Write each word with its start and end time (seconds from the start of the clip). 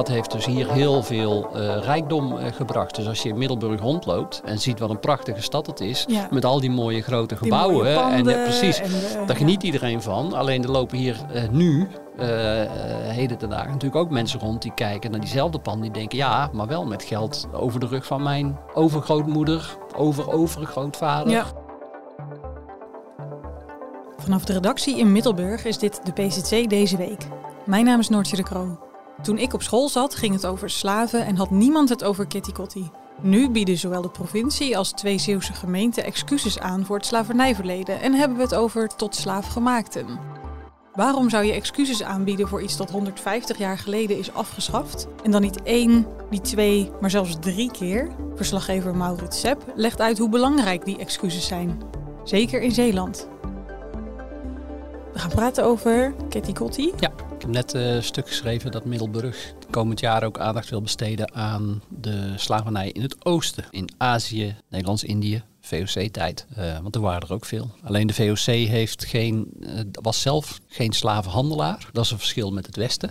Dat 0.00 0.08
heeft 0.08 0.32
dus 0.32 0.46
hier 0.46 0.70
heel 0.72 1.02
veel 1.02 1.50
uh, 1.54 1.76
rijkdom 1.76 2.32
uh, 2.36 2.44
gebracht. 2.52 2.94
Dus 2.96 3.06
als 3.06 3.22
je 3.22 3.28
in 3.28 3.38
Middelburg 3.38 3.80
rondloopt 3.80 4.42
en 4.44 4.58
ziet 4.58 4.78
wat 4.78 4.90
een 4.90 5.00
prachtige 5.00 5.42
stad 5.42 5.66
het 5.66 5.80
is, 5.80 6.04
Ja. 6.08 6.28
met 6.30 6.44
al 6.44 6.60
die 6.60 6.70
mooie 6.70 7.02
grote 7.02 7.36
gebouwen. 7.36 7.84
mooie 7.84 8.12
en 8.12 8.24
ja, 8.24 8.42
precies, 8.42 8.80
en, 8.80 8.90
eh, 9.20 9.26
daar 9.26 9.36
geniet 9.36 9.62
iedereen 9.62 10.02
van. 10.02 10.32
Alleen 10.32 10.62
er 10.62 10.70
lopen 10.70 10.98
hier 10.98 11.16
eh, 11.32 11.48
nu, 11.50 11.88
eh, 12.16 12.62
eh, 12.62 12.68
heden 13.14 13.38
ten 13.38 13.48
dagen, 13.48 13.70
natuurlijk 13.70 13.96
ook 14.00 14.10
mensen 14.10 14.40
rond 14.40 14.62
die 14.62 14.72
kijken 14.74 15.10
naar 15.10 15.20
diezelfde 15.20 15.58
panden. 15.58 15.82
Die 15.82 15.92
denken, 15.92 16.18
ja, 16.18 16.50
maar 16.52 16.66
wel 16.66 16.86
met 16.86 17.02
geld 17.02 17.48
over 17.52 17.80
de 17.80 17.86
rug 17.86 18.06
van 18.06 18.22
mijn 18.22 18.58
overgrootmoeder, 18.74 19.76
over-overgrootvader. 19.96 21.32
Ja. 21.32 21.44
Vanaf 24.16 24.44
de 24.44 24.52
redactie 24.52 24.98
in 24.98 25.12
Middelburg 25.12 25.64
is 25.64 25.78
dit 25.78 26.00
de 26.04 26.12
PZC 26.12 26.68
deze 26.70 26.96
week. 26.96 27.26
Mijn 27.66 27.84
naam 27.84 27.98
is 27.98 28.08
Noortje 28.08 28.36
de 28.36 28.42
Kroo. 28.42 28.88
Toen 29.22 29.38
ik 29.38 29.54
op 29.54 29.62
school 29.62 29.88
zat, 29.88 30.14
ging 30.14 30.34
het 30.34 30.46
over 30.46 30.70
slaven 30.70 31.26
en 31.26 31.36
had 31.36 31.50
niemand 31.50 31.88
het 31.88 32.04
over 32.04 32.26
Kitty 32.26 32.52
Kotti. 32.52 32.90
Nu 33.22 33.50
bieden 33.50 33.78
zowel 33.78 34.02
de 34.02 34.08
provincie 34.08 34.76
als 34.76 34.90
twee 34.92 35.18
Zeeuwse 35.18 35.52
gemeenten 35.52 36.04
excuses 36.04 36.58
aan 36.58 36.84
voor 36.84 36.96
het 36.96 37.06
slavernijverleden 37.06 38.00
en 38.00 38.12
hebben 38.12 38.36
we 38.36 38.42
het 38.42 38.54
over 38.54 38.88
tot 38.96 39.14
slaafgemaakten. 39.14 40.06
Waarom 40.94 41.30
zou 41.30 41.44
je 41.44 41.52
excuses 41.52 42.02
aanbieden 42.02 42.48
voor 42.48 42.62
iets 42.62 42.76
dat 42.76 42.90
150 42.90 43.58
jaar 43.58 43.78
geleden 43.78 44.18
is 44.18 44.34
afgeschaft? 44.34 45.06
En 45.22 45.30
dan 45.30 45.40
niet 45.40 45.62
één, 45.62 46.06
niet 46.30 46.44
twee, 46.44 46.90
maar 47.00 47.10
zelfs 47.10 47.36
drie 47.40 47.70
keer? 47.70 48.08
Verslaggever 48.34 48.96
Maurits 48.96 49.40
Sepp 49.40 49.72
legt 49.74 50.00
uit 50.00 50.18
hoe 50.18 50.28
belangrijk 50.28 50.84
die 50.84 50.98
excuses 50.98 51.46
zijn. 51.46 51.82
Zeker 52.24 52.60
in 52.60 52.72
Zeeland. 52.72 53.28
We 55.12 55.18
gaan 55.18 55.30
praten 55.30 55.64
over 55.64 56.14
Kitty 56.28 56.52
Kotti. 56.52 56.92
Ja, 56.98 57.10
ik 57.40 57.46
heb 57.46 57.54
net 57.54 57.74
eh, 57.74 57.94
een 57.94 58.02
stuk 58.02 58.28
geschreven 58.28 58.70
dat 58.70 58.84
Middelburg 58.84 59.54
komend 59.70 60.00
jaar 60.00 60.24
ook 60.24 60.38
aandacht 60.38 60.70
wil 60.70 60.82
besteden 60.82 61.34
aan 61.34 61.82
de 61.88 62.32
slavernij 62.36 62.90
in 62.90 63.02
het 63.02 63.24
oosten. 63.24 63.64
In 63.70 63.88
Azië, 63.96 64.56
Nederlands-Indië, 64.68 65.42
VOC-tijd. 65.60 66.46
Eh, 66.54 66.78
want 66.78 66.94
er 66.94 67.00
waren 67.00 67.28
er 67.28 67.34
ook 67.34 67.44
veel. 67.44 67.70
Alleen 67.82 68.06
de 68.06 68.14
VOC 68.14 68.54
heeft 68.54 69.04
geen, 69.04 69.46
eh, 69.60 69.80
was 69.92 70.20
zelf 70.20 70.60
geen 70.66 70.92
slavenhandelaar. 70.92 71.88
Dat 71.92 72.04
is 72.04 72.10
een 72.10 72.18
verschil 72.18 72.50
met 72.50 72.66
het 72.66 72.76
Westen. 72.76 73.10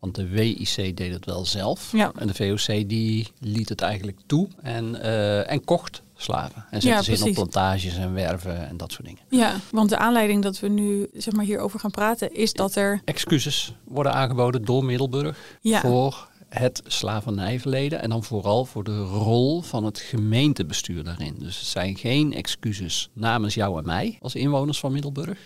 Want 0.00 0.14
de 0.14 0.28
WIC 0.28 0.96
deed 0.96 1.12
het 1.12 1.24
wel 1.24 1.46
zelf. 1.46 1.92
Ja. 1.92 2.12
En 2.18 2.26
de 2.26 2.34
VOC 2.34 2.88
die 2.88 3.28
liet 3.38 3.68
het 3.68 3.80
eigenlijk 3.80 4.18
toe 4.26 4.48
en, 4.62 5.02
en 5.46 5.64
kocht 5.64 6.02
slaven. 6.22 6.64
En 6.70 6.80
zette 6.80 7.10
Ja, 7.10 7.16
ze 7.16 7.24
in 7.24 7.28
op 7.28 7.34
plantages 7.34 7.96
en 7.96 8.14
werven 8.14 8.68
en 8.68 8.76
dat 8.76 8.92
soort 8.92 9.04
dingen. 9.04 9.22
Ja, 9.28 9.56
want 9.70 9.88
de 9.88 9.96
aanleiding 9.98 10.42
dat 10.42 10.60
we 10.60 10.68
nu 10.68 11.08
zeg 11.14 11.34
maar, 11.34 11.44
hierover 11.44 11.80
gaan 11.80 11.90
praten 11.90 12.34
is 12.34 12.52
dat 12.52 12.74
er... 12.74 13.00
excuses 13.04 13.74
worden 13.84 14.12
aangeboden 14.12 14.64
door 14.64 14.84
Middelburg 14.84 15.58
Ja. 15.60 15.80
voor 15.80 16.30
het 16.48 16.82
slavernijverleden 16.86 18.02
en 18.02 18.10
dan 18.10 18.24
vooral 18.24 18.64
voor 18.64 18.84
de 18.84 19.00
rol 19.02 19.62
van 19.62 19.84
het 19.84 19.98
gemeentebestuur 19.98 21.04
daarin. 21.04 21.34
Dus 21.38 21.58
het 21.58 21.66
zijn 21.68 21.96
geen 21.96 22.32
excuses 22.32 23.10
namens 23.12 23.54
jou 23.54 23.78
en 23.78 23.86
mij 23.86 24.18
als 24.20 24.34
inwoners 24.34 24.78
van 24.78 24.92
Middelburg. 24.92 25.38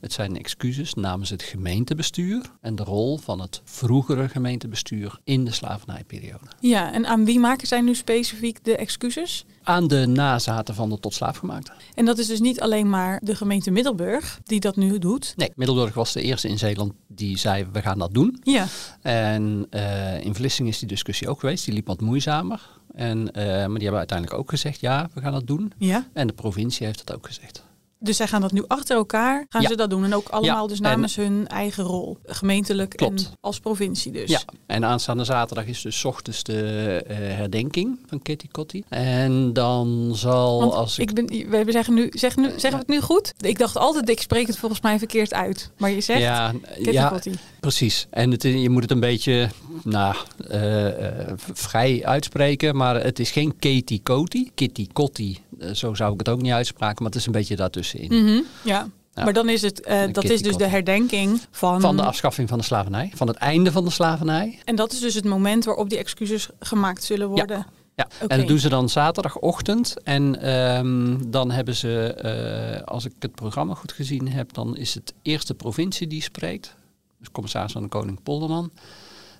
Het 0.00 0.12
zijn 0.12 0.38
excuses 0.38 0.94
namens 0.94 1.30
het 1.30 1.42
gemeentebestuur 1.42 2.42
en 2.60 2.76
de 2.76 2.82
rol 2.82 3.16
van 3.16 3.40
het 3.40 3.60
vroegere 3.64 4.28
gemeentebestuur 4.28 5.18
in 5.24 5.44
de 5.44 5.52
slavernijperiode. 5.52 6.46
Ja, 6.60 6.92
en 6.92 7.06
aan 7.06 7.24
wie 7.24 7.38
maken 7.40 7.66
zij 7.66 7.80
nu 7.80 7.94
specifiek 7.94 8.64
de 8.64 8.76
excuses? 8.76 9.44
Aan 9.64 9.88
de 9.88 10.06
nazaten 10.06 10.74
van 10.74 10.90
de 10.90 11.00
tot 11.00 11.14
slaafgemaakte. 11.14 11.72
En 11.94 12.04
dat 12.04 12.18
is 12.18 12.26
dus 12.26 12.40
niet 12.40 12.60
alleen 12.60 12.90
maar 12.90 13.20
de 13.22 13.34
gemeente 13.36 13.70
Middelburg 13.70 14.40
die 14.44 14.60
dat 14.60 14.76
nu 14.76 14.98
doet. 14.98 15.32
Nee, 15.36 15.52
Middelburg 15.54 15.94
was 15.94 16.12
de 16.12 16.22
eerste 16.22 16.48
in 16.48 16.58
Zeeland 16.58 16.92
die 17.08 17.38
zei 17.38 17.66
we 17.72 17.82
gaan 17.82 17.98
dat 17.98 18.14
doen. 18.14 18.40
Ja, 18.42 18.66
En 19.02 19.66
eh, 19.70 20.20
in 20.24 20.34
Vlissingen 20.34 20.72
is 20.72 20.78
die 20.78 20.88
discussie 20.88 21.28
ook 21.28 21.40
geweest. 21.40 21.64
Die 21.64 21.74
liep 21.74 21.86
wat 21.86 22.00
moeizamer. 22.00 22.60
En, 22.94 23.32
eh, 23.32 23.44
maar 23.44 23.68
die 23.74 23.82
hebben 23.82 23.98
uiteindelijk 23.98 24.38
ook 24.38 24.50
gezegd, 24.50 24.80
ja, 24.80 25.08
we 25.14 25.20
gaan 25.20 25.32
dat 25.32 25.46
doen. 25.46 25.72
ja. 25.78 26.06
En 26.12 26.26
de 26.26 26.32
provincie 26.32 26.86
heeft 26.86 27.06
dat 27.06 27.16
ook 27.16 27.26
gezegd. 27.26 27.64
Dus 28.04 28.16
zij 28.16 28.26
gaan 28.26 28.40
dat 28.40 28.52
nu 28.52 28.64
achter 28.66 28.96
elkaar, 28.96 29.46
gaan 29.48 29.62
Ja. 29.62 29.68
ze 29.68 29.76
dat 29.76 29.90
doen. 29.90 30.04
En 30.04 30.14
ook 30.14 30.28
allemaal 30.28 30.62
Ja, 30.62 30.68
dus 30.68 30.76
en- 30.76 30.82
namens 30.82 31.16
hun 31.16 31.48
eigen 31.48 31.84
rol. 31.84 32.18
Gemeentelijk 32.26 32.90
Klopt. 32.96 33.24
en 33.26 33.36
als 33.40 33.60
provincie 33.60 34.12
dus. 34.12 34.30
Ja, 34.30 34.40
en 34.66 34.84
aanstaande 34.84 35.24
zaterdag 35.24 35.66
is 35.66 35.82
dus 35.82 36.04
ochtends 36.04 36.42
de 36.42 36.62
eh, 37.06 37.16
herdenking 37.16 37.98
van 38.06 38.22
Kitty 38.22 38.48
Kotti. 38.50 38.82
En 38.88 39.52
dan 39.52 40.10
zal 40.14 40.60
Want 40.60 40.72
als 40.72 40.98
ik... 40.98 41.08
ik 41.10 41.50
ben, 41.50 41.64
we 41.66 41.72
zeggen 41.72 41.94
nu, 41.94 42.08
zeg 42.10 42.36
nu, 42.36 42.44
zeggen 42.50 42.70
we 42.70 42.76
het 42.76 42.88
nu 42.88 43.00
goed? 43.00 43.32
Ik 43.40 43.58
dacht 43.58 43.76
altijd, 43.76 44.08
ik 44.08 44.20
spreek 44.20 44.46
het 44.46 44.58
volgens 44.58 44.80
mij 44.80 44.98
verkeerd 44.98 45.34
uit. 45.34 45.70
Maar 45.76 45.90
je 45.90 46.00
zegt 46.00 46.20
ja, 46.20 46.52
Kitty 46.74 46.90
ja, 46.90 47.08
Kotti. 47.08 47.32
precies. 47.60 48.06
En 48.10 48.30
het, 48.30 48.42
je 48.42 48.70
moet 48.70 48.82
het 48.82 48.90
een 48.90 49.00
beetje 49.00 49.48
nou, 49.84 50.14
eh, 50.48 50.86
eh, 51.08 51.32
vrij 51.52 52.04
uitspreken. 52.04 52.76
Maar 52.76 53.02
het 53.02 53.18
is 53.18 53.30
geen 53.30 53.54
Katie 53.58 54.00
Kotti. 54.02 54.50
Kitty 54.54 54.88
Kotti, 54.92 55.38
zo 55.72 55.94
zou 55.94 56.12
ik 56.12 56.18
het 56.18 56.28
ook 56.28 56.42
niet 56.42 56.52
uitspraken. 56.52 56.96
Maar 57.02 57.12
het 57.12 57.20
is 57.20 57.26
een 57.26 57.32
beetje 57.32 57.56
daartussenin. 57.56 58.22
Mhm, 58.24 58.40
ja. 58.62 58.88
Ja. 59.14 59.24
Maar 59.24 59.32
dan 59.32 59.48
is 59.48 59.62
het, 59.62 59.80
eh, 59.80 60.02
dat 60.12 60.24
is 60.24 60.42
dus 60.42 60.56
de 60.56 60.66
herdenking 60.66 61.40
van... 61.50 61.80
Van 61.80 61.96
de 61.96 62.02
afschaffing 62.02 62.48
van 62.48 62.58
de 62.58 62.64
slavernij. 62.64 63.12
Van 63.14 63.28
het 63.28 63.36
einde 63.36 63.72
van 63.72 63.84
de 63.84 63.90
slavernij. 63.90 64.58
En 64.64 64.76
dat 64.76 64.92
is 64.92 65.00
dus 65.00 65.14
het 65.14 65.24
moment 65.24 65.64
waarop 65.64 65.88
die 65.88 65.98
excuses 65.98 66.48
gemaakt 66.60 67.04
zullen 67.04 67.28
worden. 67.28 67.66
Ja, 67.96 68.06
Oké. 68.22 68.32
en 68.32 68.38
dat 68.38 68.48
doen 68.48 68.58
ze 68.58 68.68
dan 68.68 68.88
zaterdagochtend. 68.88 69.94
En 70.02 70.40
ehm, 70.40 71.16
dan 71.30 71.50
hebben 71.50 71.74
ze, 71.76 72.14
eh, 72.14 72.82
als 72.82 73.04
ik 73.04 73.12
het 73.18 73.34
programma 73.34 73.74
goed 73.74 73.92
gezien 73.92 74.28
heb, 74.28 74.52
dan 74.52 74.76
is 74.76 74.94
het 74.94 75.14
eerste 75.22 75.54
provincie 75.54 76.06
die 76.06 76.22
spreekt. 76.22 76.74
Dus 77.18 77.30
commissaris 77.30 77.72
van 77.72 77.82
de 77.82 77.88
Koning 77.88 78.22
Polderman. 78.22 78.70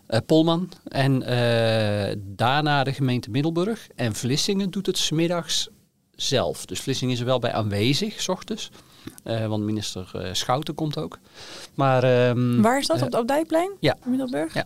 eh, 0.06 0.18
Polman. 0.26 0.68
En 0.84 1.22
eh, 1.22 2.16
daarna 2.18 2.84
de 2.84 2.92
gemeente 2.92 3.30
Middelburg. 3.30 3.86
En 3.96 4.14
Vlissingen 4.14 4.70
doet 4.70 4.86
het 4.86 4.98
smiddags 4.98 5.68
zelf. 6.16 6.66
Dus 6.66 6.80
Vlissingen 6.80 7.14
is 7.14 7.20
er 7.20 7.26
wel 7.26 7.38
bij 7.38 7.52
aanwezig, 7.52 8.20
s 8.20 8.28
ochtends. 8.28 8.70
Eh, 9.24 9.46
want 9.46 9.62
minister 9.64 10.10
eh, 10.12 10.28
Schouten 10.32 10.74
komt 10.74 10.98
ook. 10.98 11.18
Maar, 11.74 12.02
ehm, 12.02 12.60
Waar 12.60 12.78
is 12.78 12.86
dat? 12.86 12.96
eh, 12.96 13.02
Op 13.02 13.10
het 13.10 13.20
Abdijplein? 13.20 13.70
ja. 13.80 13.96
In 14.04 14.10
Middelburg? 14.10 14.54
Ja. 14.54 14.64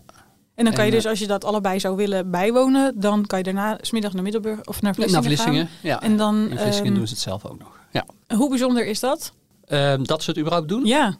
En 0.55 0.65
dan 0.65 0.73
kan 0.73 0.85
je 0.85 0.91
En, 0.91 0.97
dus, 0.97 1.05
als 1.07 1.19
je 1.19 1.27
dat 1.27 1.43
allebei 1.45 1.79
zou 1.79 1.95
willen 1.95 2.31
bijwonen, 2.31 2.99
dan 2.99 3.25
kan 3.25 3.37
je 3.37 3.43
daarna 3.43 3.77
smiddag 3.81 4.13
naar 4.13 4.23
Middelburg 4.23 4.63
of 4.65 4.81
naar 4.81 4.93
Vlissingen, 4.95 5.23
naar 5.23 5.31
Vlissingen. 5.31 5.67
gaan. 5.67 5.77
Ja. 5.89 6.01
En 6.01 6.17
dan, 6.17 6.35
In 6.49 6.57
Vlissingen 6.57 6.85
ehm, 6.89 6.95
doen 6.97 7.07
ze 7.07 7.13
het 7.13 7.21
zelf 7.23 7.45
ook 7.45 7.59
nog. 7.59 7.79
Ja. 7.91 8.05
Hoe 8.35 8.49
bijzonder 8.49 8.85
is 8.85 8.99
dat? 8.99 9.33
Ehm, 9.65 10.03
dat 10.03 10.23
ze 10.23 10.29
het 10.29 10.39
überhaupt 10.39 10.67
doen? 10.69 10.85
Ja, 10.85 11.17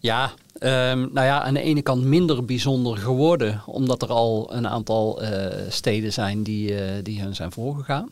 Ja, 0.00 0.30
ehm, 0.58 0.98
nou 0.98 1.26
ja, 1.26 1.42
aan 1.42 1.54
de 1.54 1.60
ene 1.60 1.82
kant 1.82 2.04
minder 2.04 2.44
bijzonder 2.44 2.96
geworden, 2.96 3.62
omdat 3.66 4.02
er 4.02 4.08
al 4.08 4.54
een 4.54 4.68
aantal 4.68 5.20
steden 5.68 6.12
zijn 6.12 6.42
die, 6.42 6.74
eh, 6.80 7.02
die 7.02 7.20
hun 7.20 7.34
zijn 7.34 7.52
voorgegaan. 7.52 8.10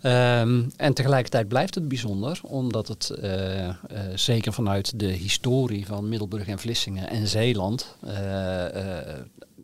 Ehm, 0.00 0.62
en 0.76 0.94
tegelijkertijd 0.94 1.48
blijft 1.48 1.74
het 1.74 1.88
bijzonder, 1.88 2.40
omdat 2.42 2.88
het 2.88 3.10
eh, 3.10 3.68
eh, 3.68 3.74
zeker 4.14 4.52
vanuit 4.52 4.98
de 5.00 5.06
historie 5.06 5.86
van 5.86 6.08
Middelburg 6.08 6.46
en 6.48 6.58
Vlissingen 6.58 7.08
en 7.08 7.26
Zeeland 7.26 7.96
eh, 8.00 8.64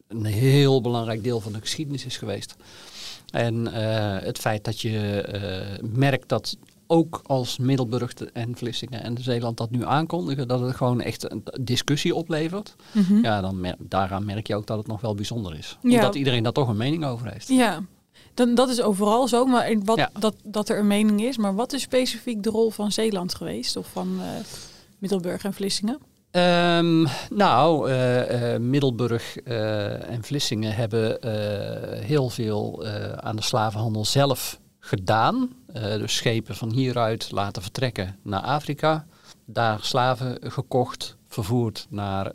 een 0.08 0.24
heel 0.24 0.80
belangrijk 0.80 1.24
deel 1.24 1.40
van 1.40 1.52
de 1.52 1.60
geschiedenis 1.60 2.04
is 2.04 2.16
geweest. 2.16 2.54
En 3.30 3.66
het 4.24 4.38
feit 4.38 4.64
dat 4.64 4.80
je 4.80 5.78
merkt 5.92 6.28
dat 6.28 6.56
ook 6.86 7.20
als 7.26 7.58
Middelburg 7.58 8.14
de- 8.14 8.30
en 8.32 8.56
Vlissingen 8.56 9.02
en 9.02 9.16
Zeeland 9.20 9.56
dat 9.56 9.70
nu 9.70 9.84
aankondigen, 9.84 10.48
dat 10.48 10.60
het 10.60 10.76
gewoon 10.76 11.00
echt 11.00 11.30
een 11.32 11.42
discussie 11.60 12.14
oplevert. 12.14 12.76
Mhm. 12.92 13.22
Ja, 13.22 13.40
dan 13.40 13.60
mer- 13.60 13.76
daaraan 13.78 14.24
merk 14.24 14.46
je 14.46 14.56
ook 14.56 14.66
dat 14.66 14.78
het 14.78 14.86
nog 14.86 15.00
wel 15.00 15.14
bijzonder 15.14 15.56
is. 15.58 15.78
Ja. 15.82 15.94
Omdat 15.94 16.14
iedereen 16.14 16.42
daar 16.42 16.52
toch 16.52 16.68
een 16.68 16.76
mening 16.76 17.04
over 17.04 17.32
heeft. 17.32 17.48
ja. 17.48 17.82
Dan, 18.36 18.54
dat 18.54 18.68
is 18.68 18.82
overal 18.82 19.28
zo, 19.28 19.44
maar 19.44 19.70
in 19.70 19.84
wat, 19.84 19.96
Ja. 19.96 20.10
dat, 20.18 20.34
dat 20.44 20.68
er 20.68 20.78
een 20.78 20.86
mening 20.86 21.22
is. 21.22 21.36
Maar 21.36 21.54
wat 21.54 21.72
is 21.72 21.82
specifiek 21.82 22.42
de 22.42 22.50
rol 22.50 22.70
van 22.70 22.92
Zeeland 22.92 23.34
geweest? 23.34 23.76
Of 23.76 23.86
van 23.92 24.18
eh, 24.20 24.26
Middelburg 24.98 25.44
en 25.44 25.54
Vlissingen? 25.54 25.98
Ehm, 26.30 27.06
nou, 27.30 27.90
eh, 27.90 28.54
eh, 28.54 28.60
Middelburg 28.60 29.36
en 29.36 30.22
Vlissingen 30.22 30.74
hebben 30.74 31.18
heel 32.04 32.28
veel 32.30 32.86
aan 33.16 33.36
de 33.36 33.42
slavenhandel 33.42 34.04
zelf 34.04 34.60
gedaan. 34.78 35.50
Dus 35.72 36.16
schepen 36.16 36.54
van 36.54 36.70
hieruit 36.72 37.30
laten 37.30 37.62
vertrekken 37.62 38.18
naar 38.22 38.40
Afrika. 38.40 39.06
daar 39.48 39.78
slaven 39.82 40.38
gekocht, 40.40 41.16
vervoerd 41.28 41.86
naar 41.90 42.32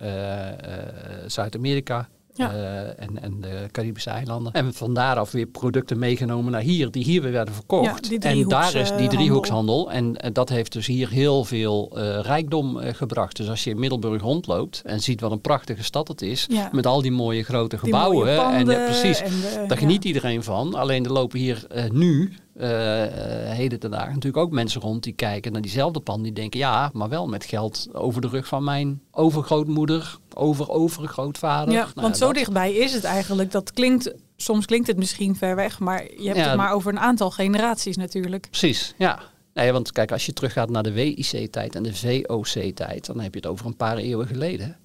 Zuid-Amerika. 1.28 2.10
Ja. 2.34 2.52
eh, 2.54 3.04
en, 3.04 3.22
en 3.22 3.42
de 3.42 3.66
Caribische 3.72 4.10
eilanden. 4.10 4.54
En 4.54 4.74
van 4.74 4.94
daaraf 4.94 5.32
weer 5.32 5.46
producten 5.46 6.00
meegenomen 6.00 6.52
naar 6.52 6.62
hier, 6.62 6.92
die 6.92 7.04
hier 7.04 7.22
weer 7.22 7.32
werden 7.32 7.54
verkocht. 7.54 8.08
Ja, 8.10 8.18
en 8.30 8.48
daar 8.48 8.76
is 8.76 8.96
die 8.98 9.08
driehoekshandel. 9.10 9.92
En 9.92 10.16
dat 10.34 10.50
heeft 10.50 10.72
dus 10.74 10.88
hier 10.88 11.10
heel 11.10 11.44
veel 11.44 11.92
eh, 11.98 12.20
rijkdom 12.22 12.80
eh, 12.80 12.94
gebracht. 12.94 13.38
Dus 13.38 13.50
als 13.50 13.64
je 13.64 13.70
in 13.70 13.80
Middelburg 13.80 14.22
rondloopt 14.22 14.82
en 14.86 15.00
ziet 15.00 15.22
wat 15.22 15.32
een 15.32 15.42
prachtige 15.42 15.84
stad 15.84 16.08
het 16.08 16.22
is. 16.22 16.46
Ja. 16.50 16.70
Met 16.72 16.86
al 16.86 17.02
die 17.02 17.12
mooie 17.12 17.44
grote 17.44 17.78
gebouwen. 17.78 18.26
mooie 18.26 18.38
en 18.40 18.44
panden 18.66 18.86
precies. 18.86 19.22
en 19.22 19.30
de- 19.32 19.64
Daar 19.68 19.78
geniet 19.78 20.06
iedereen 20.06 20.44
van. 20.44 20.74
Alleen 20.76 21.06
er 21.06 21.12
lopen 21.12 21.40
hier 21.40 21.66
nu, 21.92 22.34
eh, 22.62 23.52
heden 23.56 23.80
ten 23.80 23.92
dagen, 23.92 24.08
natuurlijk 24.14 24.44
ook 24.44 24.52
mensen 24.52 24.82
rond 24.82 25.04
die 25.04 25.14
kijken 25.14 25.52
naar 25.52 25.62
diezelfde 25.62 26.00
panden. 26.00 26.24
Die 26.24 26.34
denken, 26.34 26.60
ja, 26.60 26.90
maar 26.94 27.10
wel 27.10 27.28
met 27.28 27.46
geld 27.46 27.88
over 27.92 28.22
de 28.22 28.28
rug 28.28 28.48
van 28.48 28.64
mijn 28.64 29.02
overgrootmoeder, 29.12 30.18
over 30.34 30.70
overgrootvader. 30.70 31.74
Ja, 31.74 31.80
Nou 31.82 31.92
want 31.96 32.08
ja, 32.14 32.20
zo 32.20 32.26
dat- 32.26 32.36
dichtbij 32.36 32.74
is 32.74 32.94
het 32.94 33.04
eigenlijk. 33.04 33.52
Dat 33.52 33.72
klinkt, 33.74 34.14
soms 34.36 34.66
klinkt 34.66 34.88
het 34.88 34.98
misschien 34.98 35.36
ver 35.36 35.56
weg, 35.56 35.80
maar 35.80 36.04
je 36.04 36.26
hebt 36.26 36.38
Ja. 36.38 36.48
het 36.48 36.58
maar 36.58 36.74
over 36.74 36.92
een 36.92 37.00
aantal 37.00 37.32
generaties 37.32 37.98
natuurlijk. 37.98 38.48
Precies, 38.50 38.94
ja. 38.98 39.20
Nee, 39.54 39.72
want 39.72 39.92
kijk, 39.92 40.12
als 40.12 40.26
je 40.26 40.34
teruggaat 40.34 40.70
naar 40.70 40.84
de 40.84 40.92
WIC-tijd 40.92 41.76
en 41.76 41.84
de 41.84 41.96
VOC-tijd, 41.96 43.06
dan 43.06 43.20
heb 43.20 43.34
je 43.34 43.40
het 43.40 43.50
over 43.50 43.66
een 43.66 43.76
paar 43.76 43.98
eeuwen 43.98 44.28
geleden. 44.28 44.76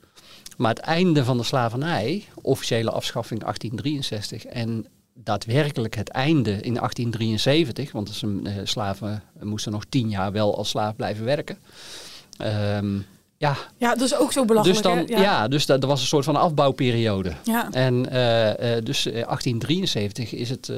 Maar 0.56 0.70
het 0.70 0.79
einde 0.79 1.25
van 1.25 1.37
de 1.37 1.43
slavernij, 1.43 2.25
officiële 2.43 2.90
afschaffing 2.90 3.40
1863 3.40 4.44
en 4.46 4.87
daadwerkelijk 5.25 5.95
het 5.95 6.09
einde 6.09 6.51
in 6.51 6.77
1873, 6.77 7.93
want 7.93 8.23
een, 8.23 8.47
eh, 8.47 8.55
slaven 8.65 9.23
moesten 9.41 9.73
nog 9.73 9.85
tien 9.89 10.09
jaar 10.09 10.33
wel 10.33 10.57
als 10.57 10.69
slaaf 10.69 10.97
blijven 10.97 11.25
werken. 11.25 11.59
Ehm, 12.37 12.99
ja, 13.39 13.57
Ja, 13.77 13.95
dat 13.95 14.01
is 14.01 14.17
ook 14.17 14.33
zo 14.33 14.45
belachelijk. 14.45 14.83
dus 14.83 14.93
dan, 14.93 15.21
ja. 15.21 15.49
dus 15.49 15.67
dat, 15.67 15.83
er 15.83 15.89
was 15.89 16.01
een 16.01 16.07
soort 16.07 16.25
van 16.25 16.37
afbouwperiode. 16.37 17.33
Ja. 17.45 17.71
En 17.71 18.11
eh, 18.11 18.85
dus 18.85 19.07
eh, 19.07 19.13
1873 19.13 20.33
is 20.35 20.51
het 20.51 20.69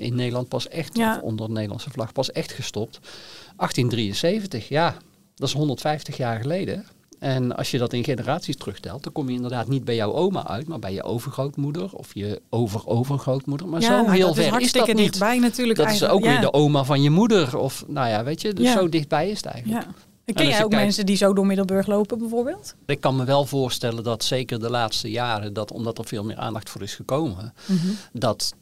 in 0.00 0.14
Nederland 0.14 0.48
pas 0.48 0.68
echt, 0.68 0.96
Ja. 0.96 1.20
onder 1.22 1.46
de 1.46 1.52
Nederlandse 1.52 1.90
vlag, 1.90 2.12
pas 2.12 2.32
echt 2.32 2.52
gestopt. 2.52 2.98
1873, 3.56 4.68
ja, 4.68 4.94
dat 5.34 5.48
is 5.48 5.54
150 5.54 6.16
jaar 6.16 6.40
geleden. 6.40 6.86
En 7.22 7.56
als 7.56 7.70
je 7.70 7.78
dat 7.78 7.92
in 7.92 8.04
generaties 8.04 8.56
terugtelt, 8.56 9.02
dan 9.02 9.12
kom 9.12 9.28
je 9.28 9.34
inderdaad 9.34 9.68
niet 9.68 9.84
bij 9.84 9.94
jouw 9.94 10.12
oma 10.12 10.46
uit, 10.48 10.68
maar 10.68 10.78
bij 10.78 10.92
je 10.92 11.02
overgrootmoeder 11.02 11.92
of 11.92 12.14
je 12.14 12.40
over-overgrootmoeder. 12.50 13.68
Maar 13.68 13.80
Ja, 13.80 13.86
zo 13.86 13.92
nou, 14.02 14.10
heel 14.16 14.26
dat 14.26 14.28
is 14.28 14.34
ver 14.34 14.44
is 14.44 14.50
dat 14.50 14.58
hartstikke 14.60 14.92
niet. 14.92 14.98
dichtbij 15.10 15.38
natuurlijk. 15.38 15.78
Dat 15.78 15.90
is 15.90 16.04
ook 16.04 16.24
weer 16.24 16.40
de 16.40 16.52
oma 16.52 16.84
van 16.84 17.02
je 17.02 17.10
moeder. 17.10 17.56
Of 17.58 17.84
nou 17.86 18.08
ja, 18.08 18.24
weet 18.24 18.40
je, 18.40 18.52
dus 18.52 18.66
Ja. 18.66 18.72
zo 18.72 18.88
dichtbij 18.88 19.30
is 19.30 19.36
het 19.36 19.46
eigenlijk. 19.46 19.82
Ja. 19.84 19.88
En 19.88 19.94
En 20.24 20.34
ken 20.34 20.46
jij 20.46 20.64
ook 20.64 20.70
kijkt- 20.70 20.84
mensen 20.84 21.06
die 21.06 21.16
zo 21.16 21.32
door 21.32 21.46
Middelburg 21.46 21.86
lopen 21.86 22.18
bijvoorbeeld? 22.18 22.74
Ik 22.86 23.00
kan 23.00 23.16
me 23.16 23.24
wel 23.24 23.44
voorstellen 23.44 24.04
dat 24.04 24.24
zeker 24.24 24.60
de 24.60 24.70
laatste 24.70 25.10
jaren, 25.10 25.52
dat 25.52 25.72
omdat 25.72 25.98
er 25.98 26.04
veel 26.04 26.24
meer 26.24 26.36
aandacht 26.36 26.70
voor 26.70 26.82
is 26.82 26.94
gekomen, 26.94 27.52
dat, 28.12 28.54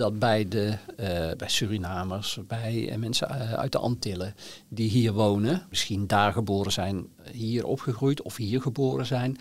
dat 0.00 0.18
bij, 0.18 0.48
de, 0.48 0.76
eh, 0.96 1.30
bij 1.36 1.48
Surinamers, 1.48 2.38
bij 2.46 2.88
eh, 2.88 2.96
mensen 2.96 3.28
eh, 3.28 3.52
uit 3.52 3.72
de 3.72 3.78
Antillen 3.78 4.34
die 4.68 4.90
hier 4.90 5.12
wonen, 5.12 5.66
misschien 5.68 6.06
daar 6.06 6.32
geboren 6.32 6.72
zijn, 6.72 7.06
hier 7.32 7.66
opgegroeid 7.66 8.22
of 8.22 8.36
hier 8.36 8.60
geboren 8.60 9.06
zijn, 9.06 9.36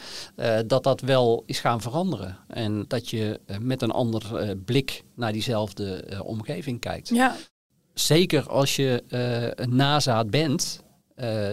dat 0.67 0.83
dat 0.83 1.01
wel 1.01 1.44
is 1.45 1.59
gaan 1.59 1.81
veranderen. 1.81 2.38
En 2.47 2.85
dat 2.88 3.09
je 3.09 3.39
met 3.61 3.81
een 3.81 3.91
ander 3.91 4.56
blik 4.65 5.03
naar 5.15 5.31
diezelfde 5.31 6.19
omgeving 6.23 6.79
kijkt. 6.79 7.09
Ja, 7.09 7.35
Zeker 7.94 8.50
als 8.50 8.75
je 8.75 9.03
een 9.55 9.75
nazaat 9.75 10.29
bent, 10.29 10.83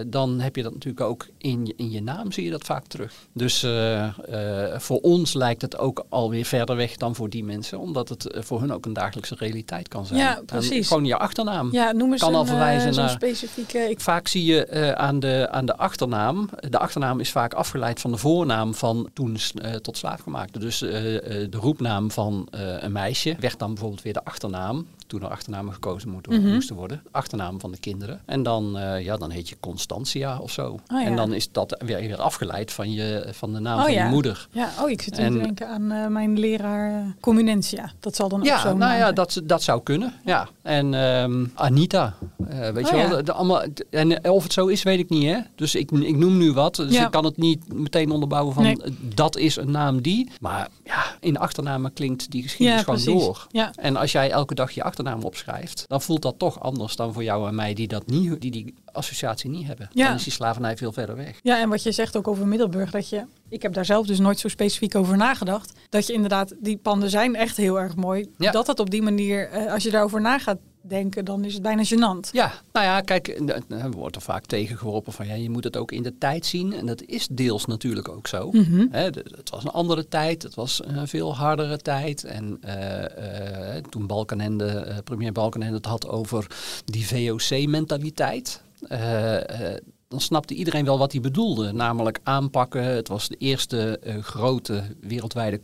dan 0.07 0.39
heb 0.39 0.55
je 0.55 0.63
dat 0.63 0.73
natuurlijk 0.73 1.05
ook 1.05 1.27
in 1.47 1.65
je, 1.65 1.73
in 1.77 1.91
je 1.91 2.01
naam, 2.03 2.31
zie 2.31 2.43
je 2.43 2.49
dat 2.51 2.63
vaak 2.65 2.85
terug. 2.87 3.13
Dus 3.33 3.63
eh, 3.63 4.03
eh, 4.03 4.79
voor 4.79 4.99
ons 4.99 5.33
lijkt 5.33 5.61
het 5.61 5.77
ook 5.77 6.05
alweer 6.09 6.45
verder 6.45 6.75
weg 6.75 6.95
dan 6.97 7.15
voor 7.15 7.29
die 7.29 7.43
mensen, 7.43 7.79
omdat 7.79 8.09
het 8.09 8.27
eh, 8.31 8.41
voor 8.41 8.59
hun 8.59 8.71
ook 8.73 8.85
een 8.85 8.93
dagelijkse 8.93 9.35
realiteit 9.37 9.87
kan 9.87 10.05
zijn. 10.05 10.19
Ja, 10.19 10.37
En 10.37 10.45
precies. 10.45 10.87
gewoon 10.87 11.05
je 11.05 11.17
achternaam. 11.17 11.71
ja 11.71 11.91
noem 11.91 12.11
eens 12.11 12.21
Kan 12.21 12.33
al 12.35 12.41
een, 12.41 12.47
verwijzen 12.47 12.95
naar- 12.95 13.09
specifieke... 13.09 13.77
Ik, 13.79 13.99
Vaak 13.99 14.27
zie 14.27 14.45
je 14.45 14.95
aan, 14.95 15.19
de, 15.19 15.47
aan 15.51 15.65
de 15.65 15.77
achternaam, 15.77 16.49
de 16.69 16.79
achternaam 16.79 17.19
is 17.19 17.31
vaak 17.31 17.53
afgeleid 17.53 17.99
van 18.01 18.11
de 18.11 18.17
voornaam 18.17 18.73
van 18.75 19.09
toen 19.13 19.37
tot 19.81 19.97
slaafgemaakte. 19.97 20.59
Dus 20.59 20.77
de 20.79 21.47
roepnaam 21.51 22.11
van 22.11 22.47
een 22.51 22.91
meisje 22.91 23.35
werd 23.39 23.59
dan 23.59 23.69
bijvoorbeeld 23.69 24.01
weer 24.01 24.13
de 24.13 24.23
achternaam, 24.23 24.87
toen 25.07 25.21
er 25.21 25.27
achternamen 25.27 25.73
gekozen 25.73 26.21
Mhm. 26.29 26.47
moesten 26.53 26.75
worden. 26.75 27.03
Achternaam 27.11 27.59
van 27.59 27.71
de 27.71 27.77
kinderen. 27.79 28.21
En 28.25 28.43
dan, 28.43 28.77
ja, 28.99 29.17
dan 29.17 29.29
heet 29.31 29.49
je 29.49 29.55
Constantia 29.59 30.39
of 30.39 30.51
zo. 30.51 30.65
Oh 30.71 30.79
ja. 30.87 31.05
En 31.05 31.15
dan 31.15 31.33
is 31.37 31.51
dat 31.51 31.81
weer, 31.85 31.99
weer 31.99 32.21
afgeleid 32.21 32.71
van, 32.71 32.91
je, 32.91 33.27
van 33.31 33.53
de 33.53 33.59
naam 33.59 33.77
Oh 33.77 33.83
van 33.83 33.93
ja. 33.93 34.03
je 34.05 34.09
moeder. 34.09 34.47
ja, 34.51 34.69
oh, 34.81 34.89
ik 34.89 35.01
zit 35.01 35.17
En- 35.17 35.31
te 35.31 35.37
denken 35.39 35.67
aan 35.69 35.91
eh, 35.91 36.07
mijn 36.07 36.39
leraar 36.39 36.91
eh, 36.91 37.05
Communentia. 37.19 37.91
Dat 37.99 38.15
zal 38.15 38.29
dan 38.29 38.39
ook 38.39 38.45
Ja, 38.45 38.59
zo 38.59 38.75
nou 38.77 38.97
ja, 38.97 39.11
dat, 39.11 39.41
dat 39.43 39.63
zou 39.63 39.81
kunnen. 39.83 40.13
Ja. 40.25 40.47
En 40.61 40.93
ehm, 40.93 41.45
Anita, 41.53 42.13
eh, 42.49 42.69
weet 42.69 42.85
Oh 42.85 42.91
je 42.91 42.97
wel. 43.07 43.09
De, 43.17 43.23
de 43.23 43.31
allemaal, 43.31 43.63
en 43.89 44.29
of 44.29 44.43
het 44.43 44.53
zo 44.53 44.67
is, 44.67 44.83
weet 44.83 44.99
ik 44.99 45.09
niet. 45.09 45.23
Hè? 45.25 45.37
Dus 45.55 45.75
ik, 45.75 45.91
ik 45.91 46.15
noem 46.17 46.37
nu 46.37 46.53
wat. 46.53 46.75
Dus 46.75 46.95
ik 46.95 47.11
kan 47.11 47.25
het 47.25 47.37
niet 47.37 47.73
meteen 47.73 48.11
onderbouwen 48.11 48.53
van 48.53 48.63
Nee. 48.63 48.77
dat 49.15 49.37
is 49.37 49.55
een 49.55 49.71
naam 49.71 50.01
die. 50.01 50.29
Maar 50.39 50.67
ja, 50.83 51.03
in 51.19 51.37
achternamen 51.37 51.93
klinkt 51.93 52.31
die 52.31 52.41
geschiedenis 52.41 52.79
Ja, 52.79 52.85
gewoon 52.85 53.03
precies. 53.03 53.21
door. 53.23 53.47
Ja. 53.51 53.71
En 53.75 53.95
als 53.95 54.11
jij 54.11 54.31
elke 54.31 54.55
dag 54.55 54.71
je 54.71 54.83
achternaam 54.83 55.23
opschrijft, 55.23 55.85
dan 55.87 56.01
voelt 56.01 56.21
dat 56.21 56.39
toch 56.39 56.59
anders 56.59 56.95
dan 56.95 57.13
voor 57.13 57.23
jou 57.23 57.47
en 57.47 57.55
mij 57.55 57.73
die 57.73 57.87
dat 57.87 58.05
niet, 58.07 58.41
die, 58.41 58.51
die 58.51 58.73
associatie 58.97 59.49
niet 59.49 59.67
hebben. 59.67 59.89
Ja. 59.93 60.05
Dan 60.07 60.15
is 60.15 60.23
die 60.23 60.33
slavernij 60.33 60.77
veel 60.77 60.91
verder 60.91 61.15
weg. 61.15 61.39
Ja, 61.43 61.59
en 61.61 61.69
wat 61.69 61.83
je 61.83 61.91
zegt 61.91 62.17
ook 62.17 62.27
over 62.27 62.47
Middelburg, 62.47 62.91
dat 62.91 63.09
je, 63.09 63.23
ik 63.49 63.61
heb 63.61 63.73
daar 63.73 63.85
zelf 63.85 64.05
dus 64.07 64.19
nooit 64.19 64.39
zo 64.39 64.47
specifiek 64.47 64.95
over 64.95 65.17
nagedacht, 65.17 65.73
dat 65.89 66.07
je 66.07 66.13
inderdaad, 66.13 66.53
die 66.59 66.77
panden 66.77 67.09
zijn 67.09 67.35
echt 67.35 67.57
heel 67.57 67.79
erg 67.79 67.95
mooi. 67.95 68.29
Ja. 68.37 68.51
Dat 68.51 68.67
het 68.67 68.79
op 68.79 68.89
die 68.89 69.01
manier, 69.01 69.49
eh, 69.49 69.73
als 69.73 69.83
je 69.83 69.89
daarover 69.91 70.21
na 70.21 70.39
gaat 70.39 70.57
denken, 70.81 71.25
dan 71.25 71.45
is 71.45 71.53
het 71.53 71.61
bijna 71.61 71.83
gênant. 71.85 72.29
Ja, 72.31 72.51
nou 72.71 72.85
ja, 72.85 73.01
kijk, 73.01 73.27
eh, 73.27 73.55
er 73.83 73.91
wordt 73.91 74.15
er 74.15 74.21
vaak 74.21 74.45
tegengeworpen 74.45 75.13
van 75.13 75.27
ja, 75.27 75.33
je 75.33 75.49
moet 75.49 75.63
het 75.63 75.77
ook 75.77 75.91
in 75.91 76.03
de 76.03 76.17
tijd 76.17 76.45
zien. 76.45 76.73
En 76.73 76.85
dat 76.85 77.01
is 77.01 77.27
deels 77.31 77.65
natuurlijk 77.65 78.09
ook 78.09 78.27
zo. 78.27 78.51
De- 78.51 79.25
het 79.35 79.49
was 79.49 79.63
een 79.63 79.69
andere 79.71 80.07
tijd, 80.07 80.43
het 80.43 80.55
was 80.55 80.81
een 80.85 81.07
veel 81.07 81.35
hardere 81.35 81.77
tijd. 81.77 82.23
En 82.23 82.57
eh, 82.61 83.75
eh, 83.75 83.83
toen 83.89 84.07
Balkenende, 84.07 84.65
eh, 84.67 84.97
premier 85.03 85.31
Balkenende 85.31 85.75
het 85.75 85.85
had 85.85 86.07
over 86.07 86.47
die 86.85 87.07
VOC-mentaliteit. 87.07 88.61
Eh, 88.81 89.71
eh, 89.71 89.77
dan 90.07 90.21
snapte 90.21 90.53
iedereen 90.53 90.85
wel 90.85 90.97
wat 90.97 91.11
hij 91.11 91.21
bedoelde. 91.21 91.71
Namelijk 91.71 92.19
aanpakken. 92.23 92.83
Het 92.83 93.07
was 93.07 93.27
de 93.27 93.35
eerste 93.35 93.99
eh, 93.99 94.21
grote 94.21 94.83
wereldwijde, 95.01 95.61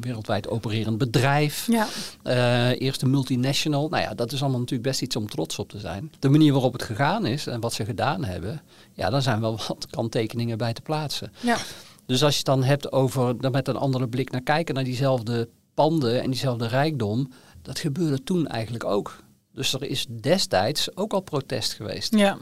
wereldwijd 0.00 0.48
opererend 0.48 0.98
bedrijf. 0.98 1.68
Ja, 1.70 1.86
eerste 2.72 3.06
multinational. 3.06 3.88
Nou 3.88 4.02
ja, 4.02 4.14
dat 4.14 4.32
is 4.32 4.40
allemaal 4.40 4.58
natuurlijk 4.58 4.88
best 4.88 5.02
iets 5.02 5.16
om 5.16 5.28
trots 5.28 5.58
op 5.58 5.68
te 5.68 5.78
zijn. 5.78 6.12
De 6.18 6.28
manier 6.28 6.52
waarop 6.52 6.72
het 6.72 6.82
gegaan 6.82 7.26
is 7.26 7.46
en 7.46 7.60
wat 7.60 7.72
ze 7.72 7.84
gedaan 7.84 8.24
hebben, 8.24 8.62
ja, 8.92 9.10
daar 9.10 9.22
zijn 9.22 9.40
wel 9.40 9.58
wat 9.68 9.86
kanttekeningen 9.90 10.58
bij 10.58 10.72
te 10.72 10.82
plaatsen. 10.82 11.32
ja. 11.40 11.56
Dus 12.06 12.22
als 12.22 12.32
je 12.32 12.38
het 12.38 12.46
dan 12.46 12.62
hebt 12.62 12.92
over 12.92 13.36
er 13.40 13.50
met 13.50 13.68
een 13.68 13.76
andere 13.76 14.08
blik 14.08 14.30
naar 14.30 14.42
kijken 14.42 14.74
naar 14.74 14.84
diezelfde 14.84 15.48
panden 15.74 16.22
en 16.22 16.30
diezelfde 16.30 16.66
rijkdom, 16.66 17.30
dat 17.62 17.78
gebeurde 17.78 18.22
toen 18.22 18.46
eigenlijk 18.46 18.84
ook. 18.84 19.22
Dus 19.60 19.72
er 19.72 19.82
is 19.82 20.06
destijds 20.10 20.96
ook 20.96 21.12
al 21.12 21.20
protest 21.20 21.72
geweest. 21.72 22.16
ja. 22.16 22.38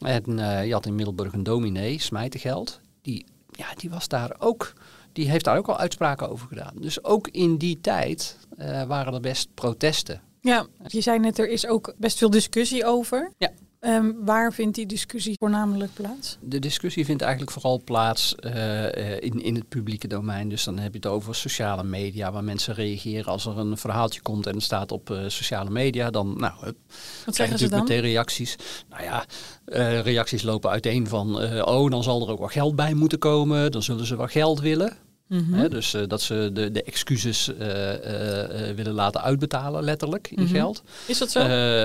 En 0.00 0.38
eh, 0.38 0.66
je 0.66 0.72
had 0.72 0.86
in 0.86 0.94
Middelburg 0.94 1.32
een 1.32 1.42
dominee, 1.42 2.00
Smijtengeld, 2.00 2.80
die, 3.02 3.26
ja, 3.50 3.66
die 3.76 3.90
was 3.90 4.08
daar 4.08 4.36
ook, 4.38 4.72
die 5.12 5.30
heeft 5.30 5.44
daar 5.44 5.56
ook 5.56 5.68
al 5.68 5.78
uitspraken 5.78 6.30
over 6.30 6.48
gedaan. 6.48 6.74
Dus 6.74 7.04
ook 7.04 7.28
in 7.28 7.56
die 7.56 7.80
tijd 7.80 8.38
eh, 8.56 8.82
waren 8.82 9.14
er 9.14 9.20
best 9.20 9.48
protesten. 9.54 10.20
Ja, 10.40 10.66
je 10.86 11.00
zei 11.00 11.18
net, 11.18 11.38
er 11.38 11.48
is 11.48 11.66
ook 11.66 11.94
best 11.96 12.18
veel 12.18 12.30
discussie 12.30 12.84
over. 12.84 13.30
Ja. 13.38 13.50
Ehm, 13.84 14.12
waar 14.24 14.52
vindt 14.52 14.74
die 14.74 14.86
discussie 14.86 15.36
voornamelijk 15.38 15.94
plaats? 15.94 16.36
De 16.40 16.58
discussie 16.58 17.04
vindt 17.04 17.22
eigenlijk 17.22 17.52
vooral 17.52 17.82
plaats 17.84 18.34
eh, 18.34 19.14
eh, 19.14 19.22
in, 19.22 19.42
in 19.42 19.54
het 19.54 19.68
publieke 19.68 20.08
domein. 20.08 20.48
Dus 20.48 20.64
dan 20.64 20.78
heb 20.78 20.92
je 20.92 20.98
het 20.98 21.06
over 21.06 21.34
sociale 21.34 21.84
media, 21.84 22.32
waar 22.32 22.44
mensen 22.44 22.74
reageren 22.74 23.32
als 23.32 23.46
er 23.46 23.58
een 23.58 23.76
verhaaltje 23.76 24.20
komt 24.20 24.46
en 24.46 24.54
het 24.54 24.62
staat 24.62 24.92
op 24.92 25.10
eh, 25.10 25.18
sociale 25.26 25.70
media. 25.70 26.10
Dan, 26.10 26.34
nou, 26.36 26.52
hup, 26.60 26.76
Wat 27.24 27.34
zeggen 27.34 27.58
ze 27.58 27.64
natuurlijk 27.64 27.88
dan? 27.88 27.96
meteen 27.96 28.10
reacties. 28.12 28.56
Nou 28.90 29.02
ja, 29.02 29.24
eh, 29.64 30.00
reacties 30.00 30.42
lopen 30.42 30.70
uiteen 30.70 31.08
van, 31.08 31.36
oh, 31.64 31.90
dan 31.90 32.02
zal 32.02 32.22
er 32.22 32.30
ook 32.30 32.38
wel 32.38 32.48
geld 32.48 32.76
bij 32.76 32.94
moeten 32.94 33.18
komen. 33.18 33.72
Dan 33.72 33.82
zullen 33.82 34.06
ze 34.06 34.16
wel 34.16 34.26
geld 34.26 34.60
willen. 34.60 34.96
Mhm. 35.28 35.68
Dus 35.68 35.94
eh, 35.94 36.02
dat 36.06 36.22
ze 36.22 36.50
de, 36.52 36.70
de 36.70 36.82
excuses 36.82 37.56
eh, 37.56 38.68
eh, 38.68 38.76
willen 38.76 38.92
laten 38.92 39.22
uitbetalen, 39.22 39.84
letterlijk, 39.84 40.30
in 40.30 40.42
Mhm. 40.42 40.52
geld. 40.52 40.82
Is 41.06 41.18
dat 41.18 41.30
zo? 41.30 41.40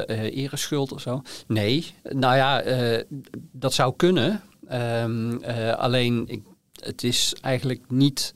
Ereschuld 0.05 0.91
of 0.91 1.01
zo. 1.01 1.22
Nee, 1.48 1.93
nou 2.03 2.36
ja, 2.36 2.63
dat 3.51 3.74
zou 3.74 3.93
kunnen. 3.96 4.41
Ehm, 4.67 5.38
eh, 5.41 5.74
alleen, 5.74 6.24
ik, 6.27 6.41
het 6.84 7.03
is 7.03 7.34
eigenlijk 7.41 7.81
niet 7.88 8.34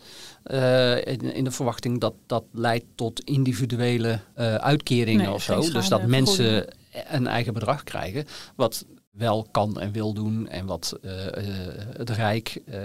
in, 1.04 1.34
in 1.34 1.44
de 1.44 1.52
verwachting 1.52 2.00
dat 2.00 2.14
dat 2.28 2.44
leidt 2.52 2.86
tot 2.96 3.20
individuele 3.24 4.20
uitkeringen 4.58 5.26
Nee, 5.26 5.34
of 5.34 5.44
zo. 5.44 5.72
Dus 5.72 5.90
dat 5.90 6.06
mensen 6.06 6.68
een 7.10 7.28
eigen 7.28 7.54
bedrag 7.54 7.84
krijgen. 7.84 8.26
Wat 8.56 8.86
wel 9.14 9.48
kan 9.52 9.80
en 9.80 9.92
wil 9.92 10.14
doen 10.14 10.48
en 10.48 10.66
wat 10.66 10.98
uh, 11.02 11.12
uh, 11.12 11.30
het 11.98 12.10
Rijk 12.10 12.62
uh, 12.66 12.76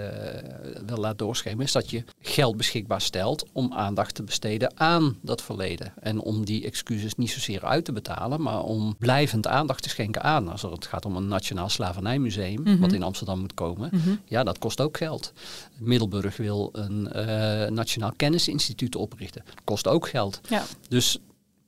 wil 0.85 0.97
laten 0.97 1.17
doorschemeren, 1.17 1.65
is 1.65 1.71
dat 1.71 1.89
je 1.89 2.03
geld 2.21 2.57
beschikbaar 2.57 3.01
stelt 3.01 3.45
om 3.51 3.73
aandacht 3.73 4.15
te 4.15 4.23
besteden 4.23 4.79
aan 4.79 5.17
dat 5.21 5.41
verleden. 5.41 5.93
En 5.99 6.19
om 6.19 6.45
die 6.45 6.65
excuses 6.65 7.15
niet 7.15 7.31
zozeer 7.31 7.65
uit 7.65 7.85
te 7.85 7.91
betalen, 7.91 8.41
maar 8.41 8.63
om 8.63 8.95
blijvend 8.99 9.47
aandacht 9.47 9.83
te 9.83 9.89
schenken 9.89 10.23
aan. 10.23 10.47
Als 10.47 10.61
het 10.61 10.85
gaat 10.85 11.05
om 11.05 11.15
een 11.15 11.27
nationaal 11.27 11.69
slavernijmuseum, 11.69 12.59
mm 12.59 12.65
-hmm. 12.65 12.79
wat 12.79 12.93
in 12.93 13.03
Amsterdam 13.03 13.39
moet 13.39 13.53
komen, 13.53 13.89
mm 13.91 13.99
-hmm. 13.99 14.19
ja, 14.25 14.43
dat 14.43 14.57
kost 14.57 14.81
ook 14.81 14.97
geld. 14.97 15.33
Middelburg 15.77 16.37
wil 16.37 16.69
een 16.71 17.01
nationaal 17.73 18.11
kennisinstituut 18.15 18.95
oprichten. 18.95 19.41
Dat 19.45 19.63
kost 19.63 19.87
ook 19.87 20.09
geld. 20.09 20.41
Ja. 20.49 20.63
Dus 20.87 21.19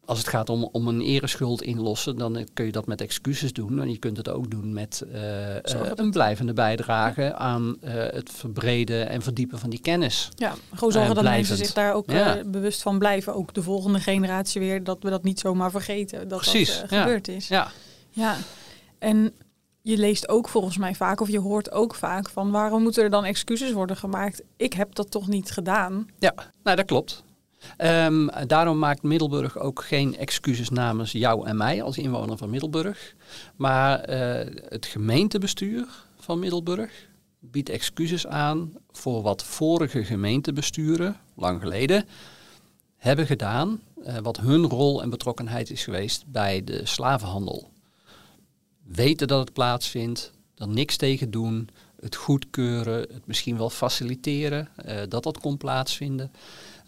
als 0.05 0.17
het 0.17 0.27
gaat 0.27 0.49
om, 0.49 0.69
om 0.71 0.87
een 0.87 1.01
ereschuld 1.01 1.61
inlossen, 1.61 2.17
dan 2.17 2.47
kun 2.53 2.65
je 2.65 2.71
dat 2.71 2.87
met 2.87 3.01
excuses 3.01 3.53
doen. 3.53 3.81
En 3.81 3.91
je 3.91 3.97
kunt 3.97 4.17
het 4.17 4.29
ook 4.29 4.51
doen 4.51 4.73
met 4.73 5.03
uh, 5.13 5.55
uh, 5.55 5.91
een 5.95 6.11
blijvende 6.11 6.53
bijdrage 6.53 7.21
ja. 7.21 7.33
aan 7.33 7.77
uh, 7.83 7.91
het 7.93 8.31
verbreden 8.31 9.09
en 9.09 9.21
verdiepen 9.21 9.59
van 9.59 9.69
die 9.69 9.81
kennis. 9.81 10.29
Ja, 10.35 10.53
gewoon 10.73 10.91
zorgen 10.91 11.15
dat 11.15 11.23
mensen 11.23 11.57
zich 11.57 11.73
daar 11.73 11.93
ook 11.93 12.11
ja. 12.11 12.41
bewust 12.45 12.81
van 12.81 12.99
blijven. 12.99 13.35
Ook 13.35 13.53
de 13.53 13.63
volgende 13.63 13.99
generatie 13.99 14.61
weer, 14.61 14.83
dat 14.83 14.97
we 15.01 15.09
dat 15.09 15.23
niet 15.23 15.39
zomaar 15.39 15.71
vergeten. 15.71 16.27
Dat 16.27 16.39
Precies, 16.39 16.79
dat 16.79 16.89
gebeurd 16.89 17.27
is. 17.27 17.47
Ja. 17.47 17.71
ja, 18.09 18.37
en 18.99 19.33
je 19.81 19.97
leest 19.97 20.29
ook 20.29 20.49
volgens 20.49 20.77
mij 20.77 20.95
vaak, 20.95 21.21
of 21.21 21.29
je 21.29 21.39
hoort 21.39 21.71
ook 21.71 21.95
vaak 21.95 22.29
van 22.29 22.51
waarom 22.51 22.81
moeten 22.81 23.03
er 23.03 23.09
dan 23.09 23.25
excuses 23.25 23.71
worden 23.71 23.97
gemaakt? 23.97 24.41
Ik 24.57 24.73
heb 24.73 24.95
dat 24.95 25.11
toch 25.11 25.27
niet 25.27 25.51
gedaan? 25.51 26.07
Ja, 26.19 26.33
nou 26.63 26.75
dat 26.75 26.85
klopt. 26.85 27.23
Um, 27.77 28.29
daarom 28.47 28.79
maakt 28.79 29.03
Middelburg 29.03 29.57
ook 29.57 29.83
geen 29.83 30.17
excuses 30.17 30.69
namens 30.69 31.11
jou 31.11 31.47
en 31.47 31.57
mij 31.57 31.83
als 31.83 31.97
inwoner 31.97 32.37
van 32.37 32.49
Middelburg. 32.49 33.15
Maar 33.55 34.09
uh, 34.09 34.15
het 34.69 34.85
gemeentebestuur 34.85 35.87
van 36.19 36.39
Middelburg 36.39 37.09
biedt 37.39 37.69
excuses 37.69 38.27
aan 38.27 38.73
voor 38.91 39.21
wat 39.21 39.43
vorige 39.43 40.03
gemeentebesturen, 40.03 41.15
lang 41.35 41.61
geleden, 41.61 42.05
hebben 42.97 43.25
gedaan. 43.25 43.81
Uh, 44.05 44.17
wat 44.17 44.39
hun 44.39 44.65
rol 44.65 45.01
en 45.01 45.09
betrokkenheid 45.09 45.69
is 45.69 45.83
geweest 45.83 46.23
bij 46.27 46.63
de 46.63 46.85
slavenhandel. 46.85 47.71
Weten 48.83 49.27
dat 49.27 49.39
het 49.39 49.53
plaatsvindt, 49.53 50.31
er 50.55 50.67
niks 50.67 50.97
tegen 50.97 51.31
doen, 51.31 51.69
het 51.99 52.15
goedkeuren, 52.15 52.99
het 52.99 53.27
misschien 53.27 53.57
wel 53.57 53.69
faciliteren, 53.69 54.69
uh, 54.85 55.01
dat 55.09 55.23
dat 55.23 55.39
kon 55.39 55.57
plaatsvinden. 55.57 56.31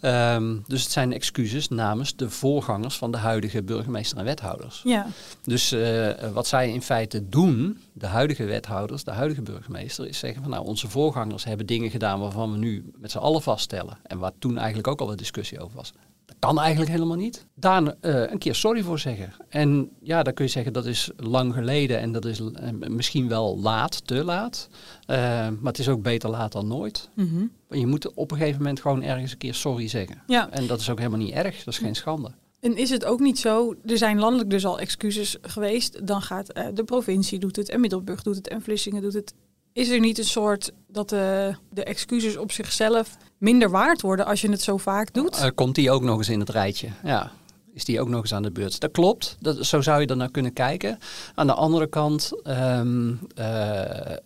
Um, 0.04 0.64
dus 0.66 0.82
het 0.82 0.92
zijn 0.92 1.12
excuses 1.12 1.68
namens 1.68 2.16
de 2.16 2.30
voorgangers 2.30 2.96
van 2.96 3.12
de 3.12 3.18
huidige 3.18 3.62
burgemeester 3.62 4.18
en 4.18 4.24
wethouders. 4.24 4.80
Ja. 4.84 5.06
Dus 5.42 5.72
uh, 5.72 6.10
wat 6.32 6.46
zij 6.46 6.72
in 6.72 6.82
feite 6.82 7.28
doen, 7.28 7.78
de 7.92 8.06
huidige 8.06 8.44
wethouders, 8.44 9.04
de 9.04 9.10
huidige 9.10 9.42
burgemeester, 9.42 10.08
is 10.08 10.18
zeggen 10.18 10.42
van 10.42 10.50
nou 10.50 10.66
onze 10.66 10.88
voorgangers 10.88 11.44
hebben 11.44 11.66
dingen 11.66 11.90
gedaan 11.90 12.20
waarvan 12.20 12.52
we 12.52 12.58
nu 12.58 12.90
met 12.96 13.10
z'n 13.10 13.18
allen 13.18 13.42
vaststellen. 13.42 13.98
En 14.02 14.18
waar 14.18 14.32
toen 14.38 14.58
eigenlijk 14.58 14.88
ook 14.88 15.00
al 15.00 15.10
een 15.10 15.16
discussie 15.16 15.60
over 15.60 15.76
was. 15.76 15.92
Dat 16.26 16.36
kan 16.38 16.60
eigenlijk 16.60 16.90
helemaal 16.90 17.16
niet. 17.16 17.46
Daar 17.54 17.82
uh, 17.82 17.92
een 18.00 18.38
keer 18.38 18.54
sorry 18.54 18.82
voor 18.82 18.98
zeggen. 18.98 19.32
En 19.48 19.90
ja, 20.00 20.22
dan 20.22 20.34
kun 20.34 20.44
je 20.44 20.50
zeggen 20.50 20.72
dat 20.72 20.86
is 20.86 21.10
lang 21.16 21.54
geleden 21.54 21.98
en 21.98 22.12
dat 22.12 22.24
is 22.24 22.40
uh, 22.40 22.48
misschien 22.88 23.28
wel 23.28 23.58
laat, 23.58 24.06
te 24.06 24.24
laat. 24.24 24.68
Uh, 25.06 25.16
maar 25.16 25.58
het 25.62 25.78
is 25.78 25.88
ook 25.88 26.02
beter 26.02 26.30
laat 26.30 26.52
dan 26.52 26.66
nooit. 26.66 27.08
Mm 27.14 27.28
-hmm. 27.28 27.52
Je 27.78 27.86
moet 27.86 28.14
op 28.14 28.30
een 28.30 28.36
gegeven 28.36 28.58
moment 28.58 28.80
gewoon 28.80 29.02
ergens 29.02 29.32
een 29.32 29.38
keer 29.38 29.54
sorry 29.54 29.88
zeggen. 29.88 30.22
Ja. 30.26 30.50
En 30.50 30.66
dat 30.66 30.80
is 30.80 30.90
ook 30.90 30.98
helemaal 30.98 31.18
niet 31.18 31.34
erg, 31.34 31.56
dat 31.64 31.74
is 31.74 31.80
geen 31.80 31.94
schande. 31.94 32.30
En 32.60 32.76
is 32.76 32.90
het 32.90 33.04
ook 33.04 33.20
niet 33.20 33.38
zo, 33.38 33.74
er 33.84 33.98
zijn 33.98 34.18
landelijk 34.18 34.50
dus 34.50 34.66
al 34.66 34.78
excuses 34.78 35.36
geweest, 35.42 36.06
dan 36.06 36.22
gaat 36.22 36.46
de 36.74 36.84
provincie 36.84 37.38
doet 37.38 37.56
het 37.56 37.68
en 37.68 37.80
Middelburg 37.80 38.22
doet 38.22 38.36
het 38.36 38.48
en 38.48 38.62
Vlissingen 38.62 39.02
doet 39.02 39.14
het. 39.14 39.34
Is 39.74 39.88
er 39.88 40.00
niet 40.00 40.18
een 40.18 40.24
soort 40.24 40.72
dat 40.86 41.08
de, 41.08 41.54
de 41.70 41.84
excuses 41.84 42.36
op 42.36 42.52
zichzelf 42.52 43.16
minder 43.38 43.70
waard 43.70 44.00
worden 44.00 44.26
als 44.26 44.40
je 44.40 44.50
het 44.50 44.62
zo 44.62 44.76
vaak 44.76 45.12
doet? 45.12 45.38
Uh, 45.38 45.46
komt 45.54 45.74
die 45.74 45.90
ook 45.90 46.02
nog 46.02 46.18
eens 46.18 46.28
in 46.28 46.40
het 46.40 46.50
rijtje, 46.50 46.88
ja. 47.04 47.32
Is 47.72 47.84
die 47.84 48.00
ook 48.00 48.08
nog 48.08 48.20
eens 48.20 48.34
aan 48.34 48.42
de 48.42 48.50
beurt? 48.50 48.80
Dat 48.80 48.90
klopt, 48.90 49.36
dat, 49.40 49.66
zo 49.66 49.80
zou 49.80 50.00
je 50.00 50.06
er 50.06 50.16
naar 50.16 50.30
kunnen 50.30 50.52
kijken. 50.52 50.98
Aan 51.34 51.46
de 51.46 51.54
andere 51.54 51.86
kant, 51.86 52.32
um, 52.44 53.20
uh, 53.38 53.44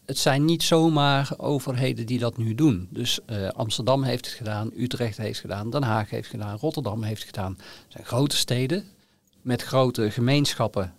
het 0.06 0.18
zijn 0.18 0.44
niet 0.44 0.62
zomaar 0.62 1.30
overheden 1.36 2.06
die 2.06 2.18
dat 2.18 2.36
nu 2.36 2.54
doen. 2.54 2.88
Dus 2.90 3.20
uh, 3.26 3.48
Amsterdam 3.48 4.02
heeft 4.02 4.26
het 4.26 4.34
gedaan, 4.34 4.70
Utrecht 4.76 5.16
heeft 5.16 5.42
het 5.42 5.50
gedaan, 5.50 5.70
Den 5.70 5.82
Haag 5.82 6.10
heeft 6.10 6.28
gedaan, 6.28 6.58
Rotterdam 6.58 7.02
heeft 7.02 7.24
gedaan. 7.24 7.52
Het 7.58 7.92
zijn 7.92 8.04
grote 8.04 8.36
steden 8.36 8.84
met 9.42 9.62
grote 9.62 10.10
gemeenschappen, 10.10 10.94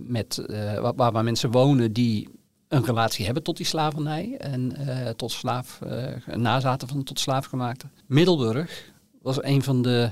met, 0.00 0.42
waar, 0.80 1.12
waar 1.12 1.24
mensen 1.24 1.50
wonen 1.50 1.92
die 1.92 2.28
een 2.68 2.84
relatie 2.84 3.24
hebben 3.24 3.42
tot 3.42 3.56
die 3.56 3.66
slavernij 3.66 4.36
en 4.36 4.74
uh, 4.80 5.08
tot 5.08 5.32
slaaf, 5.32 5.80
uh, 5.84 6.36
nazaten 6.36 6.88
van 6.88 7.02
tot 7.02 7.20
slaafgemaakte. 7.20 7.86
Middelburg 8.06 8.92
was 9.22 9.42
een 9.42 9.62
van 9.62 9.82
de 9.82 10.10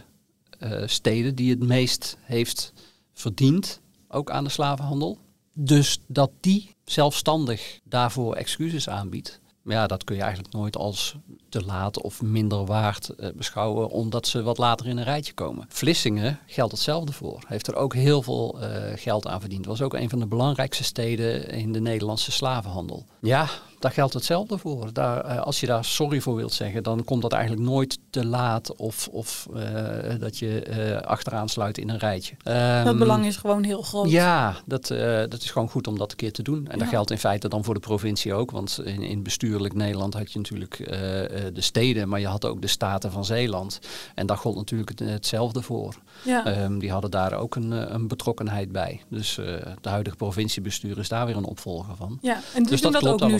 uh, 0.61 0.83
steden 0.87 1.35
die 1.35 1.51
het 1.51 1.63
meest 1.63 2.17
heeft 2.21 2.73
verdiend, 3.13 3.81
ook 4.09 4.31
aan 4.31 4.45
de 4.45 4.51
slavenhandel. 4.51 5.19
Dus 5.53 5.99
dat 6.07 6.31
die 6.41 6.75
zelfstandig 6.85 7.81
daarvoor 7.85 8.35
excuses 8.35 8.89
aanbiedt, 8.89 9.41
ja, 9.67 9.87
dat 9.87 10.05
kun 10.05 10.17
je 10.17 10.23
eigenlijk 10.23 10.55
nooit 10.55 10.77
als 10.77 11.17
te 11.49 11.65
laat 11.65 12.03
of 12.03 12.23
minder 12.23 12.65
waard 12.65 13.11
uh, 13.19 13.29
beschouwen, 13.35 13.89
omdat 13.91 14.27
ze 14.27 14.43
wat 14.43 14.59
later 14.59 14.87
in 14.87 14.97
een 14.97 15.05
rijtje 15.05 15.33
komen. 15.33 15.67
Vlissingen 15.69 16.39
geldt 16.47 16.73
hetzelfde 16.73 17.13
voor. 17.13 17.43
Heeft 17.47 17.67
er 17.67 17.77
ook 17.77 17.95
heel 17.95 18.23
veel 18.23 18.59
uh, 18.61 18.69
geld 18.95 19.27
aan 19.27 19.41
verdiend. 19.41 19.67
Was 19.67 19.83
ook 19.83 19.95
een 19.95 20.11
van 20.11 20.19
de 20.19 20.27
belangrijkste 20.27 20.85
steden 20.85 21.49
in 21.49 21.73
de 21.73 21.81
Nederlandse 21.81 22.33
slavenhandel. 22.33 23.07
Ja, 23.21 23.49
daar 23.87 23.95
geldt 23.95 24.15
hetzelfde 24.15 24.59
voor. 24.59 24.93
Daar, 24.93 25.27
uh, 25.27 25.41
als 25.41 25.61
je 25.61 25.67
daar 25.67 25.85
sorry 25.85 26.21
voor 26.21 26.35
wilt 26.35 26.53
zeggen, 26.53 26.83
dan 26.83 27.05
komt 27.05 27.23
dat 27.23 27.33
eigenlijk 27.33 27.63
nooit 27.63 27.99
te 28.11 28.27
laat 28.27 28.77
of, 28.77 29.09
of 29.09 29.49
dat 30.19 30.39
je 30.39 31.01
achteraan 31.05 31.49
sluit 31.49 31.79
in 31.79 31.89
een 31.89 31.99
rijtje. 31.99 32.35
Um, 32.45 32.85
dat 32.85 32.99
belang 32.99 33.27
is 33.27 33.37
gewoon 33.37 33.63
heel 33.63 33.83
groot. 33.83 34.11
Ja, 34.11 34.57
dat, 34.65 34.87
dat 35.29 35.43
is 35.43 35.51
gewoon 35.51 35.69
goed 35.69 35.87
om 35.87 35.99
dat 35.99 36.11
een 36.11 36.17
keer 36.17 36.33
te 36.33 36.43
doen. 36.43 36.67
En 36.67 36.73
ja. 36.73 36.79
dat 36.79 36.89
geldt 36.89 37.11
in 37.11 37.19
feite 37.19 37.49
dan 37.49 37.65
voor 37.65 37.75
de 37.75 37.81
provincie 37.81 38.35
ook, 38.35 38.51
want 38.51 38.81
in, 38.85 39.03
in 39.03 39.23
bestuurlijk 39.23 39.75
Nederland 39.75 40.15
had 40.15 40.33
je 40.33 40.39
natuurlijk 40.39 40.77
de 41.55 41.61
steden, 41.61 42.09
maar 42.09 42.21
je 42.21 42.27
had 42.27 42.45
ook 42.45 42.61
de 42.61 42.67
Staten 42.67 43.13
van 43.13 43.25
Zeeland. 43.25 43.79
En 44.15 44.27
daar 44.27 44.37
gold 44.37 44.57
natuurlijk 44.57 44.89
het, 44.89 45.01
hetzelfde 45.01 45.63
voor. 45.63 45.95
Ja. 46.23 46.63
Um, 46.63 46.79
die 46.79 46.91
hadden 46.91 47.11
daar 47.11 47.33
ook 47.33 47.55
een, 47.55 47.95
een 47.95 48.09
betrokkenheid 48.09 48.73
bij. 48.73 49.03
Dus 49.09 49.39
uh, 49.39 49.47
de 49.81 49.89
huidige 49.89 50.17
provinciebestuur 50.17 50.99
is 50.99 51.09
daar 51.09 51.27
weer 51.27 51.37
een 51.37 51.45
opvolger 51.45 51.97
van. 51.97 52.19
Ja, 52.23 52.41
en 52.55 52.63
dus, 52.63 52.71
dus 52.71 52.81
dat, 52.81 52.93
dat 52.93 53.03
ook 53.03 53.09
nu 53.21 53.25
allemaal. 53.25 53.39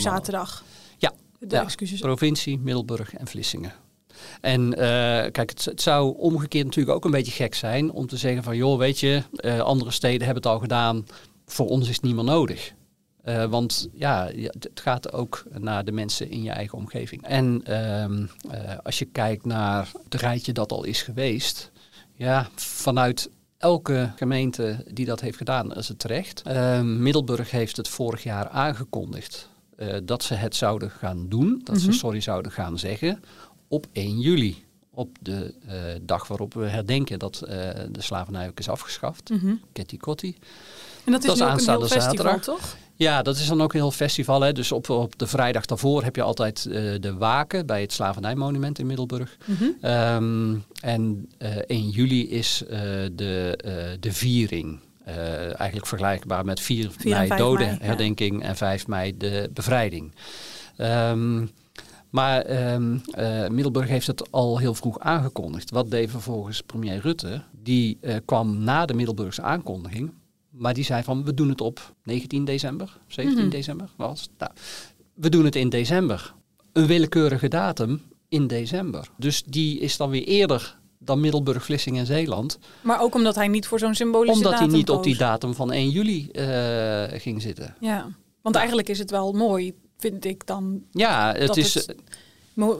Ja, 0.97 1.13
de 1.39 1.55
ja. 1.55 1.63
excuses. 1.63 1.99
provincie, 1.99 2.59
Middelburg 2.59 3.13
en 3.13 3.27
Vlissingen. 3.27 3.73
En 4.41 4.61
uh, 4.61 4.77
kijk, 5.31 5.49
het, 5.49 5.65
het, 5.65 5.81
zou 5.81 6.17
omgekeerd 6.17 6.65
natuurlijk 6.65 6.95
ook 6.95 7.05
een 7.05 7.11
beetje 7.11 7.31
gek 7.31 7.55
zijn 7.55 7.91
om 7.91 8.07
te 8.07 8.17
zeggen 8.17 8.43
van 8.43 8.57
joh, 8.57 8.77
weet 8.77 8.99
je, 8.99 9.23
uh, 9.31 9.59
andere 9.59 9.91
steden 9.91 10.25
hebben 10.25 10.43
het 10.43 10.51
al 10.51 10.59
gedaan, 10.59 11.05
voor 11.45 11.67
ons 11.67 11.89
is 11.89 11.95
het 11.95 12.03
niet 12.03 12.15
meer 12.15 12.23
nodig. 12.23 12.73
Uh, 13.25 13.45
want 13.45 13.87
ja, 13.93 14.31
het 14.33 14.79
gaat 14.79 15.13
ook 15.13 15.43
naar 15.57 15.85
de 15.85 15.91
mensen 15.91 16.29
in 16.29 16.43
je 16.43 16.49
eigen 16.49 16.77
omgeving. 16.77 17.23
En 17.23 17.63
uh, 17.67 18.05
als 18.83 18.99
je 18.99 19.05
kijkt 19.05 19.45
naar 19.45 19.91
het 20.03 20.21
rijtje 20.21 20.51
dat 20.51 20.71
al 20.71 20.83
is 20.83 21.01
geweest, 21.01 21.71
ja, 22.13 22.47
vanuit 22.55 23.29
elke 23.57 24.11
gemeente 24.15 24.83
die 24.91 25.05
dat 25.05 25.21
heeft 25.21 25.37
gedaan, 25.37 25.73
is 25.73 25.87
het 25.87 25.99
terecht. 25.99 26.43
Middelburg 26.83 27.51
heeft 27.51 27.77
het 27.77 27.87
vorig 27.87 28.23
jaar 28.23 28.47
aangekondigd 28.47 29.49
uh, 29.77 29.95
dat 30.03 30.23
ze 30.23 30.33
het 30.33 30.55
zouden 30.55 30.91
gaan 30.91 31.29
doen, 31.29 31.61
dat 31.63 31.79
ze 31.79 31.91
sorry 31.91 32.19
zouden 32.19 32.51
gaan 32.51 32.79
zeggen, 32.79 33.23
op 33.67 33.87
1 33.91 34.19
juli. 34.19 34.65
Op 34.89 35.17
de 35.21 35.53
uh, 35.67 35.73
dag 36.01 36.27
waarop 36.27 36.53
we 36.53 36.65
herdenken 36.65 37.19
dat 37.19 37.41
uh, 37.43 37.49
de 37.91 38.01
slavernij 38.01 38.47
ook 38.47 38.59
is 38.59 38.69
afgeschaft, 38.69 39.29
mm-hmm. 39.29 39.61
Ketty 39.73 39.97
Kotti. 39.97 40.35
En 41.05 41.11
dat 41.11 41.21
is, 41.21 41.27
dat 41.27 41.35
is 41.35 41.41
nu 41.41 41.47
ook 41.47 41.51
aanstaande 41.51 41.83
een 41.83 41.91
heel 41.91 42.01
festival, 42.01 42.25
zaterdag. 42.25 42.55
toch? 42.55 42.75
Ja, 42.95 43.21
dat 43.21 43.37
is 43.37 43.47
dan 43.47 43.61
ook 43.61 43.73
een 43.73 43.79
heel 43.79 43.91
festival. 43.91 44.41
Hè. 44.41 44.51
Dus 44.53 44.71
op, 44.71 44.89
op 44.89 45.17
de 45.17 45.27
vrijdag 45.27 45.65
daarvoor 45.65 46.03
heb 46.03 46.15
je 46.15 46.21
altijd 46.21 46.65
uh, 46.65 46.73
de 46.99 47.13
Waken 47.13 47.65
bij 47.65 47.81
het 47.81 47.93
Slavernijmonument 47.93 48.79
in 48.79 48.85
Middelburg. 48.85 49.37
Mm-hmm. 49.45 49.75
Um, 49.81 50.63
en 50.81 51.29
uh, 51.39 51.55
1 51.57 51.89
juli 51.89 52.29
is 52.29 52.63
uh, 52.63 52.69
de, 53.11 53.97
de 53.99 54.13
viering. 54.13 54.79
Uh, 55.07 55.59
eigenlijk 55.59 55.85
vergelijkbaar 55.87 56.45
met 56.45 56.59
4, 56.59 56.91
4 56.97 57.15
mei 57.15 57.27
ja. 57.27 57.35
dodenherdenking 57.35 58.43
en 58.43 58.55
5 58.55 58.87
mei 58.87 59.17
de 59.17 59.49
bevrijding. 59.53 60.13
Um, 60.77 61.49
maar 62.09 62.71
um, 62.73 63.01
uh, 63.19 63.47
Middelburg 63.47 63.87
heeft 63.87 64.07
het 64.07 64.31
al 64.31 64.57
heel 64.57 64.73
vroeg 64.73 64.99
aangekondigd. 64.99 65.71
Wat 65.71 65.91
deed 65.91 66.09
vervolgens 66.09 66.61
premier 66.61 66.99
Rutte? 67.01 67.41
Die 67.63 67.97
uh, 68.01 68.15
kwam 68.25 68.63
na 68.63 68.85
de 68.85 68.93
Middelburgse 68.93 69.41
aankondiging. 69.41 70.13
Maar 70.49 70.73
die 70.73 70.83
zei 70.83 71.03
van, 71.03 71.23
we 71.23 71.33
doen 71.33 71.49
het 71.49 71.61
op 71.61 71.93
19 72.03 72.45
december, 72.45 72.97
17 73.07 73.39
Mhm. 73.39 73.49
december 73.49 73.89
was 73.95 74.29
nou, 74.37 74.51
We 75.13 75.29
doen 75.29 75.45
het 75.45 75.55
in 75.55 75.69
december. 75.69 76.33
Een 76.73 76.85
willekeurige 76.85 77.47
datum 77.47 78.01
in 78.29 78.47
december. 78.47 79.09
Dus 79.17 79.43
die 79.43 79.79
is 79.79 79.97
dan 79.97 80.09
weer 80.09 80.23
eerder 80.23 80.77
dan 81.07 81.19
Middelburg, 81.19 81.63
Vlissingen 81.65 81.99
en 81.99 82.05
Zeeland. 82.05 82.59
Maar 82.81 83.01
ook 83.01 83.15
omdat 83.15 83.35
hij 83.35 83.47
niet 83.47 83.67
voor 83.67 83.79
zo'n 83.79 83.95
symbolische 83.95 84.35
Omdat 84.35 84.51
datum 84.51 84.67
hij 84.67 84.77
niet 84.77 84.89
op 84.89 85.03
die 85.03 85.17
datum 85.17 85.53
van 85.53 85.71
1 85.71 85.89
juli 85.89 86.29
eh, 86.31 87.19
ging 87.19 87.41
zitten. 87.41 87.75
Ja, 87.79 88.07
want 88.41 88.55
eigenlijk 88.55 88.89
is 88.89 88.99
het 88.99 89.11
wel 89.11 89.31
mooi, 89.31 89.73
vind 89.97 90.25
ik 90.25 90.45
dan, 90.47 90.83
Ja, 90.91 91.33
het 91.37 91.47
Dat 91.47 91.57
is, 91.57 91.73
het- 91.73 91.95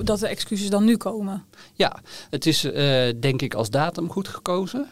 dat 0.04 0.20
de 0.20 0.28
excuses 0.28 0.70
dan 0.70 0.84
nu 0.86 0.98
komen. 0.98 1.46
ja, 1.74 2.00
het 2.30 2.46
is 2.46 2.64
eh, 2.64 3.14
denk 3.20 3.42
ik 3.42 3.54
als 3.54 3.70
datum 3.70 4.10
goed 4.12 4.28
gekozen. 4.28 4.88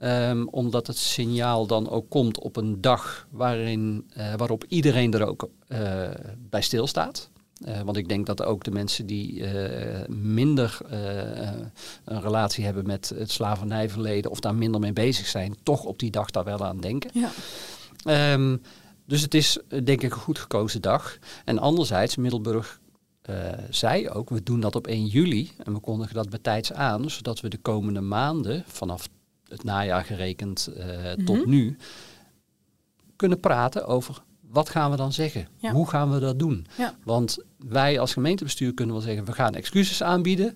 Ehm, 0.00 0.44
omdat 0.50 0.86
het 0.86 0.96
signaal 0.96 1.66
dan 1.66 1.88
ook 1.90 2.08
komt 2.10 2.38
op 2.38 2.56
een 2.56 2.80
dag 2.80 3.26
waarin, 3.30 4.04
eh, 4.12 4.34
waarop 4.36 4.64
iedereen 4.68 5.12
er 5.12 5.26
ook 5.26 5.48
bij 6.50 6.62
stilstaat. 6.62 7.30
Eh, 7.64 7.80
want 7.80 7.96
ik 7.96 8.08
denk 8.08 8.26
dat 8.26 8.42
ook 8.42 8.64
de 8.64 8.70
mensen 8.70 9.06
die 9.06 9.44
eh, 9.44 10.08
minder 10.08 10.78
eh, 10.90 11.50
een 12.04 12.20
relatie 12.20 12.64
hebben 12.64 12.86
met 12.86 13.12
het 13.14 13.30
slavernijverleden 13.30 14.30
of 14.30 14.40
daar 14.40 14.54
minder 14.54 14.80
mee 14.80 14.92
bezig 14.92 15.26
zijn, 15.26 15.56
toch 15.62 15.84
op 15.84 15.98
die 15.98 16.10
dag 16.10 16.30
daar 16.30 16.44
wel 16.44 16.64
aan 16.64 16.80
denken. 16.80 17.10
Ja. 17.14 17.30
Ehm, 18.04 18.56
dus 19.06 19.22
het 19.22 19.34
is 19.34 19.58
denk 19.68 20.02
ik 20.02 20.02
een 20.02 20.10
goed 20.10 20.38
gekozen 20.38 20.82
dag. 20.82 21.18
En 21.44 21.58
anderzijds, 21.58 22.16
Middelburg 22.16 22.80
zei 23.70 24.08
ook, 24.08 24.30
we 24.30 24.42
doen 24.42 24.60
dat 24.60 24.74
op 24.74 24.86
1 24.86 25.06
juli 25.06 25.50
en 25.64 25.72
we 25.72 25.80
kondigen 25.80 26.14
dat 26.14 26.30
betijds 26.30 26.72
aan, 26.72 27.10
zodat 27.10 27.40
we 27.40 27.48
de 27.48 27.58
komende 27.58 28.00
maanden, 28.00 28.64
vanaf 28.66 29.08
het 29.48 29.64
najaar 29.64 30.04
gerekend 30.04 30.70
tot 31.24 31.38
Mhm. 31.38 31.48
nu, 31.48 31.76
kunnen 33.16 33.40
praten 33.40 33.86
over 33.86 34.22
wat 34.50 34.68
gaan 34.68 34.90
we 34.90 34.96
dan 34.96 35.12
zeggen? 35.12 35.48
Ja. 35.56 35.72
Hoe 35.72 35.88
gaan 35.88 36.12
we 36.12 36.18
dat 36.18 36.38
doen? 36.38 36.66
Ja. 36.78 36.94
Want 37.04 37.38
wij 37.68 38.00
als 38.00 38.12
gemeentebestuur 38.12 38.74
kunnen 38.74 38.94
wel 38.94 39.04
zeggen, 39.04 39.24
we 39.24 39.32
gaan 39.32 39.54
excuses 39.54 40.02
aanbieden 40.02 40.54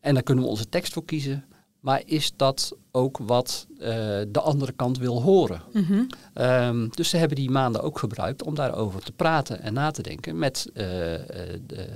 en 0.00 0.14
daar 0.14 0.22
kunnen 0.22 0.44
we 0.44 0.50
onze 0.50 0.68
tekst 0.68 0.92
voor 0.92 1.04
kiezen. 1.04 1.44
Maar 1.80 2.02
is 2.04 2.32
dat 2.36 2.76
ook 2.92 3.18
wat 3.18 3.66
eh, 3.78 3.86
de 4.28 4.40
andere 4.40 4.72
kant 4.72 4.98
wil 4.98 5.22
horen? 5.22 5.62
Mhm. 5.72 6.02
Ehm, 6.34 6.88
dus 6.90 7.08
ze 7.08 7.16
hebben 7.16 7.36
die 7.36 7.50
maanden 7.50 7.82
ook 7.82 7.98
gebruikt 7.98 8.42
om 8.42 8.54
daarover 8.54 9.02
te 9.02 9.12
praten 9.12 9.62
en 9.62 9.72
na 9.72 9.90
te 9.90 10.02
denken 10.02 10.38
met, 10.38 10.70
eh, 10.74 11.14
eh, 11.14 11.60
de, 11.66 11.86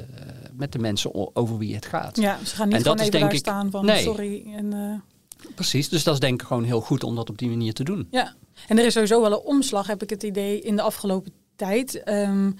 met 0.57 0.73
de 0.73 0.79
mensen 0.79 1.37
over 1.37 1.59
wie 1.59 1.75
het 1.75 1.87
gaat. 1.87 2.17
ja, 2.17 2.39
ze 2.45 2.55
gaan 2.57 2.69
niet 2.69 2.77
En 2.77 2.83
dat 2.83 2.93
gewoon 2.93 2.97
is 2.99 3.03
even 3.07 3.11
denk 3.11 3.23
daar 3.23 3.33
ik- 3.33 3.39
staan 3.39 3.71
van 3.71 3.85
nee. 3.85 4.03
sorry. 4.03 4.53
En, 4.57 5.03
Precies, 5.55 5.89
dus 5.89 6.05
dat 6.05 6.15
is 6.15 6.21
denk 6.21 6.41
ik 6.41 6.47
gewoon 6.47 6.65
heel 6.65 6.81
goed 6.81 7.05
om 7.05 7.15
dat 7.17 7.31
op 7.31 7.39
die 7.39 7.49
manier 7.49 7.73
te 7.75 7.85
doen. 7.85 8.09
Ja, 8.11 8.35
en 8.69 8.79
er 8.79 8.85
is 8.85 8.93
sowieso 8.93 9.21
wel 9.21 9.33
een 9.33 9.39
omslag, 9.39 9.87
heb 9.87 10.03
ik 10.03 10.11
het 10.11 10.23
idee, 10.23 10.61
in 10.61 10.77
de 10.77 10.83
afgelopen 10.83 11.33
tijd. 11.57 12.03
Ehm, 12.03 12.51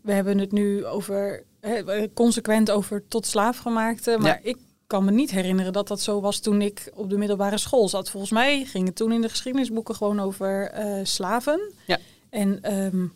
we 0.00 0.12
hebben 0.12 0.38
het 0.38 0.52
nu 0.52 0.86
over, 0.86 1.44
consequent 2.14 2.70
over 2.70 3.04
tot 3.08 3.26
slaafgemaakte. 3.26 4.16
Maar 4.18 4.28
Ja. 4.42 4.50
ik 4.50 4.56
kan 4.86 5.04
me 5.04 5.10
niet 5.10 5.30
herinneren 5.30 5.72
dat 5.72 5.88
dat 5.88 6.00
zo 6.00 6.20
was 6.20 6.38
toen 6.38 6.62
ik 6.62 6.90
op 6.94 7.10
de 7.10 7.18
middelbare 7.18 7.58
school 7.58 7.88
zat. 7.88 8.10
Volgens 8.10 8.32
mij 8.32 8.64
ging 8.64 8.86
het 8.86 8.96
toen 8.96 9.12
in 9.12 9.20
de 9.20 9.28
geschiedenisboeken 9.28 9.94
gewoon 9.94 10.20
over 10.20 10.70
eh, 10.70 11.00
slaven. 11.02 11.72
Ja. 11.86 11.98
En 12.30 12.62
ehm 12.62 13.06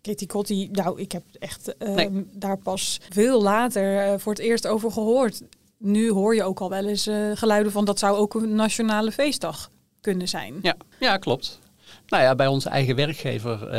Kitty 0.00 0.26
Kotti, 0.26 0.68
nou, 0.72 1.00
ik 1.00 1.12
heb 1.12 1.22
echt 1.38 1.76
ehm, 1.76 1.94
Nee. 1.94 2.26
daar 2.32 2.58
pas 2.58 3.00
veel 3.10 3.42
later 3.42 3.98
eh, 3.98 4.18
voor 4.18 4.32
het 4.32 4.42
eerst 4.42 4.66
over 4.66 4.90
gehoord. 4.92 5.42
Nu 5.78 6.10
hoor 6.10 6.34
je 6.34 6.42
ook 6.44 6.60
al 6.60 6.70
wel 6.70 6.86
eens 6.86 7.06
eh, 7.06 7.16
geluiden 7.34 7.72
van 7.72 7.84
dat 7.84 7.98
zou 7.98 8.16
ook 8.16 8.34
een 8.34 8.54
nationale 8.54 9.12
feestdag 9.12 9.70
kunnen 10.00 10.28
zijn. 10.28 10.54
Ja, 10.62 10.76
ja 11.00 11.16
klopt. 11.16 11.58
Nou 12.06 12.22
ja, 12.22 12.34
bij 12.34 12.46
onze 12.46 12.68
eigen 12.68 12.96
werkgever 12.96 13.62
eh, 13.62 13.70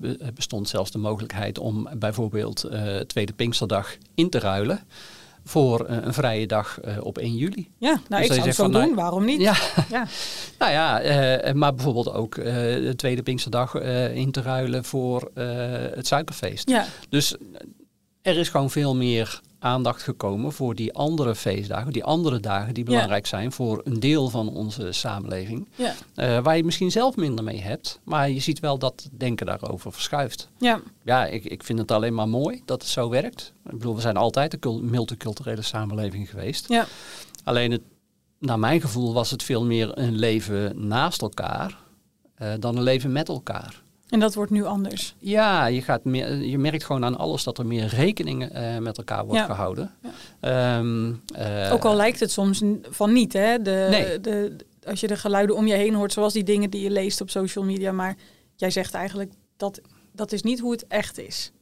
be- 0.00 0.18
bestond 0.34 0.68
zelfs 0.68 0.90
de 0.90 0.98
mogelijkheid 0.98 1.58
om 1.58 1.88
bijvoorbeeld 1.98 2.64
eh, 2.64 2.96
Tweede 2.96 3.32
Pinksterdag 3.32 3.96
in 4.14 4.30
te 4.30 4.38
ruilen 4.38 4.80
voor 5.44 5.88
een 5.88 6.14
vrije 6.14 6.46
dag 6.46 6.80
op 7.00 7.18
1 7.18 7.36
juli. 7.36 7.70
Ja, 7.78 8.00
nou, 8.08 8.22
Dus 8.22 8.30
ik 8.30 8.32
zou 8.34 8.46
het 8.46 8.54
zo 8.56 8.62
van, 8.62 8.72
doen. 8.72 8.80
nou, 8.80 8.94
Waarom 8.94 9.24
niet? 9.24 9.40
Ja, 9.40 9.54
Ja. 9.90 10.06
nou 10.58 10.72
ja, 10.72 11.52
maar 11.54 11.74
bijvoorbeeld 11.74 12.12
ook 12.12 12.34
de 12.34 12.92
Tweede 12.96 13.22
Pinksterdag 13.22 13.74
in 14.14 14.30
te 14.30 14.42
ruilen 14.42 14.84
voor 14.84 15.30
het 15.94 16.06
suikerfeest. 16.06 16.68
Ja. 16.70 16.84
Dus 17.08 17.36
er 18.22 18.36
is 18.36 18.48
gewoon 18.48 18.70
veel 18.70 18.96
meer 18.96 19.40
aandacht 19.66 20.02
gekomen 20.02 20.52
voor 20.52 20.74
die 20.74 20.92
andere 20.94 21.34
feestdagen, 21.34 21.92
die 21.92 22.04
andere 22.04 22.40
dagen 22.40 22.74
die 22.74 22.84
Ja. 22.84 22.90
belangrijk 22.90 23.26
zijn 23.26 23.52
voor 23.52 23.80
een 23.84 24.00
deel 24.00 24.28
van 24.28 24.48
onze 24.48 24.92
samenleving. 24.92 25.68
Ja. 25.74 25.94
Eh, 26.14 26.38
waar 26.38 26.56
je 26.56 26.64
misschien 26.64 26.90
zelf 26.90 27.16
minder 27.16 27.44
mee 27.44 27.60
hebt, 27.60 28.00
maar 28.04 28.30
je 28.30 28.40
ziet 28.40 28.60
wel 28.60 28.78
dat 28.78 29.08
denken 29.12 29.46
daarover 29.46 29.92
verschuift. 29.92 30.48
Ja. 30.58 30.80
Ja, 31.04 31.24
ik, 31.26 31.44
ik 31.44 31.62
vind 31.62 31.78
het 31.78 31.90
alleen 31.90 32.14
maar 32.14 32.28
mooi 32.28 32.62
dat 32.64 32.82
het 32.82 32.90
zo 32.90 33.08
werkt. 33.08 33.52
Ik 33.64 33.70
bedoel, 33.78 33.94
we 33.94 34.00
zijn 34.00 34.16
altijd 34.16 34.52
een 34.52 34.58
cul- 34.58 34.82
multiculturele 34.82 35.62
samenleving 35.62 36.30
geweest. 36.30 36.68
Ja. 36.68 36.86
Alleen, 37.44 37.70
het, 37.70 37.82
naar 38.38 38.58
mijn 38.58 38.80
gevoel, 38.80 39.12
was 39.14 39.30
het 39.30 39.42
veel 39.42 39.64
meer 39.64 39.98
een 39.98 40.14
leven 40.18 40.86
naast 40.88 41.22
elkaar 41.22 41.78
eh, 42.34 42.52
dan 42.60 42.76
een 42.76 42.82
leven 42.82 43.12
met 43.12 43.28
elkaar. 43.28 43.82
En 44.08 44.20
dat 44.20 44.34
wordt 44.34 44.50
nu 44.50 44.64
anders. 44.64 45.14
Ja, 45.18 45.66
je, 45.66 45.82
gaat 45.82 46.04
meer, 46.04 46.34
je 46.36 46.58
merkt 46.58 46.84
gewoon 46.84 47.04
aan 47.04 47.16
alles 47.18 47.44
dat 47.44 47.58
er 47.58 47.66
meer 47.66 47.86
rekening 47.86 48.44
eh, 48.48 48.78
met 48.78 48.98
elkaar 48.98 49.24
wordt 49.24 49.40
Ja. 49.40 49.46
gehouden. 49.46 49.94
Ja. 50.02 50.10
Ehm, 50.78 51.12
eh, 51.34 51.72
Ook 51.72 51.84
al 51.84 51.96
lijkt 51.96 52.20
het 52.20 52.30
soms 52.30 52.62
van 52.82 53.12
niet, 53.12 53.32
hè? 53.32 53.62
De, 53.62 53.86
Nee. 53.90 54.20
de, 54.20 54.56
als 54.84 55.00
je 55.00 55.06
de 55.06 55.16
geluiden 55.16 55.56
om 55.56 55.66
je 55.66 55.74
heen 55.74 55.94
hoort, 55.94 56.12
zoals 56.12 56.32
die 56.32 56.44
dingen 56.44 56.70
die 56.70 56.82
je 56.82 56.90
leest 56.90 57.20
op 57.20 57.30
social 57.30 57.64
media. 57.64 57.92
Maar 57.92 58.16
jij 58.56 58.70
zegt 58.70 58.94
eigenlijk 58.94 59.32
dat 59.56 59.80
dat 60.12 60.32
is 60.32 60.42
niet 60.42 60.60
hoe 60.60 60.72
het 60.72 60.86
echt 60.86 61.18
is. 61.18 61.52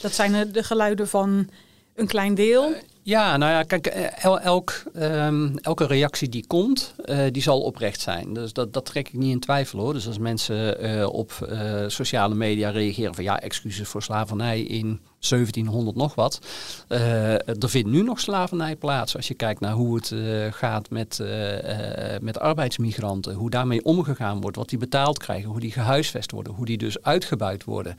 Dat 0.00 0.12
zijn 0.12 0.32
de- 0.32 0.50
de 0.50 0.62
geluiden 0.62 1.08
van 1.08 1.48
een 1.94 2.06
klein 2.06 2.34
deel. 2.34 2.72
Ja, 3.08 3.36
nou 3.36 3.52
ja, 3.52 3.62
kijk, 3.62 3.86
eh, 3.86 4.24
el- 4.24 4.40
elk, 4.40 4.82
ehm, 4.94 5.56
elke 5.56 5.86
reactie 5.86 6.28
die 6.28 6.46
komt, 6.46 6.94
eh, 7.04 7.18
die 7.30 7.42
zal 7.42 7.60
oprecht 7.60 8.00
zijn. 8.00 8.32
Dus 8.32 8.52
dat, 8.52 8.72
dat 8.72 8.84
trek 8.84 9.08
ik 9.08 9.18
niet 9.18 9.32
in 9.32 9.40
twijfel 9.40 9.78
hoor. 9.78 9.92
Dus 9.92 10.06
als 10.06 10.18
mensen 10.18 10.80
eh, 10.80 11.06
op 11.06 11.48
sociale 11.86 12.34
media 12.34 12.70
reageren 12.70 13.14
van 13.14 13.24
ja, 13.24 13.40
excuses 13.40 13.88
voor 13.88 14.02
slavernij 14.02 14.60
in 14.60 15.00
1700 15.18 15.96
nog 15.96 16.14
wat. 16.14 16.40
Er 16.88 17.68
vindt 17.68 17.88
nu 17.88 18.02
nog 18.02 18.20
slavernij 18.20 18.76
plaats. 18.76 19.16
Als 19.16 19.28
je 19.28 19.34
kijkt 19.34 19.60
naar 19.60 19.72
hoe 19.72 19.94
het 19.94 20.14
gaat 20.54 20.90
met, 20.90 21.20
met 22.20 22.38
arbeidsmigranten, 22.38 23.34
hoe 23.34 23.50
daarmee 23.50 23.84
omgegaan 23.84 24.40
wordt, 24.40 24.56
wat 24.56 24.68
die 24.68 24.78
betaald 24.78 25.18
krijgen, 25.18 25.50
hoe 25.50 25.60
die 25.60 25.72
gehuisvest 25.72 26.30
worden, 26.30 26.52
hoe 26.52 26.66
die 26.66 26.78
dus 26.78 27.02
uitgebuit 27.02 27.64
worden. 27.64 27.96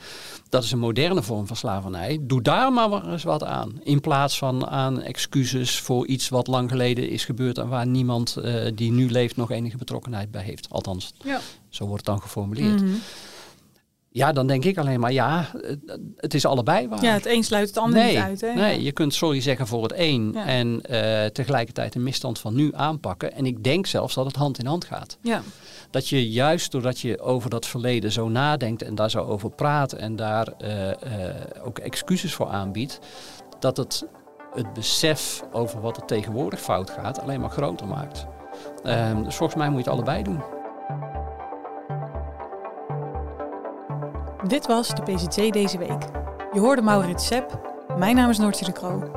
Dat 0.50 0.64
is 0.64 0.72
een 0.72 0.80
moderne 0.80 1.24
vorm 1.24 1.48
van 1.48 1.56
slavernij. 1.56 2.18
Doe 2.22 2.42
daar 2.42 2.74
maar 2.74 3.12
eens 3.12 3.24
wat 3.24 3.44
aan. 3.44 3.80
In 3.84 4.02
plaats 4.02 4.38
van 4.38 4.68
aan 4.68 4.99
excuses 5.04 5.80
voor 5.80 6.08
iets 6.08 6.30
wat 6.30 6.48
lang 6.48 6.70
geleden 6.70 7.10
is 7.10 7.26
gebeurd 7.26 7.58
en 7.58 7.68
waar 7.68 7.88
niemand 7.88 8.36
eh, 8.36 8.54
die 8.76 8.92
nu 8.92 9.10
leeft 9.12 9.36
nog 9.36 9.52
enige 9.52 9.78
betrokkenheid 9.78 10.32
bij 10.32 10.44
heeft. 10.44 10.70
Althans, 10.70 11.14
Ja. 11.24 11.40
zo 11.70 11.86
wordt 11.86 12.06
het 12.06 12.16
dan 12.16 12.22
geformuleerd. 12.22 12.82
Mhm. 12.82 12.94
Ja, 14.12 14.32
dan 14.32 14.48
denk 14.48 14.66
ik 14.66 14.78
alleen 14.78 15.00
maar, 15.00 15.12
ja, 15.12 15.52
het, 16.18 16.34
is 16.34 16.46
allebei 16.46 16.88
waar. 16.88 17.04
ja, 17.04 17.14
het 17.14 17.26
een 17.26 17.44
sluit 17.44 17.68
het 17.68 17.78
ander 17.78 18.00
nee, 18.00 18.16
niet 18.16 18.24
uit. 18.24 18.42
Hè? 18.42 18.54
nee, 18.54 18.82
je 18.84 18.92
kunt 18.92 19.14
sorry 19.14 19.42
zeggen 19.42 19.68
voor 19.68 19.84
het 19.84 19.94
een 19.96 20.32
Ja. 20.34 20.46
en 20.46 20.82
eh, 20.82 21.26
tegelijkertijd 21.26 21.94
de 21.94 22.00
misstand 22.00 22.40
van 22.40 22.56
nu 22.56 22.72
aanpakken. 22.76 23.34
En 23.34 23.46
ik 23.46 23.64
denk 23.64 23.86
zelfs 23.86 24.16
dat 24.16 24.26
het 24.26 24.36
hand 24.36 24.60
in 24.60 24.66
hand 24.66 24.86
gaat. 24.86 25.18
Ja. 25.22 25.42
Dat 25.92 26.08
je 26.08 26.30
juist 26.30 26.72
doordat 26.72 27.00
je 27.00 27.20
over 27.20 27.50
dat 27.50 27.66
verleden 27.66 28.12
zo 28.12 28.30
nadenkt 28.30 28.82
en 28.82 28.96
daar 28.96 29.10
zo 29.10 29.24
over 29.24 29.50
praat 29.50 29.94
en 29.94 30.16
daar 30.16 30.48
eh, 30.48 30.92
ook 31.64 31.80
excuses 31.80 32.34
voor 32.34 32.48
aanbiedt, 32.48 33.00
dat 33.60 33.78
het 33.78 34.06
het 34.54 34.74
besef 34.74 35.44
over 35.52 35.82
wat 35.82 35.98
er 35.98 36.06
tegenwoordig 36.06 36.62
fout 36.62 36.90
gaat 36.90 37.22
alleen 37.22 37.40
maar 37.40 37.50
groter 37.50 37.88
maakt. 37.88 38.26
Ehm, 38.84 39.24
dus 39.24 39.36
volgens 39.36 39.60
mij 39.60 39.70
moet 39.70 39.84
je 39.84 39.90
het 39.90 39.94
allebei 39.94 40.24
doen. 40.24 40.42
Dit 44.48 44.68
was 44.68 44.88
de 44.88 45.02
PCC 45.02 45.54
deze 45.54 45.78
week. 45.78 46.04
Je 46.54 46.60
hoorde 46.60 46.82
Maurits 46.82 47.26
Sepp. 47.26 47.60
Mijn 47.98 48.16
naam 48.16 48.30
is 48.30 48.38
Noortje 48.38 48.66
de 48.66 48.72
Kroo. 48.72 49.12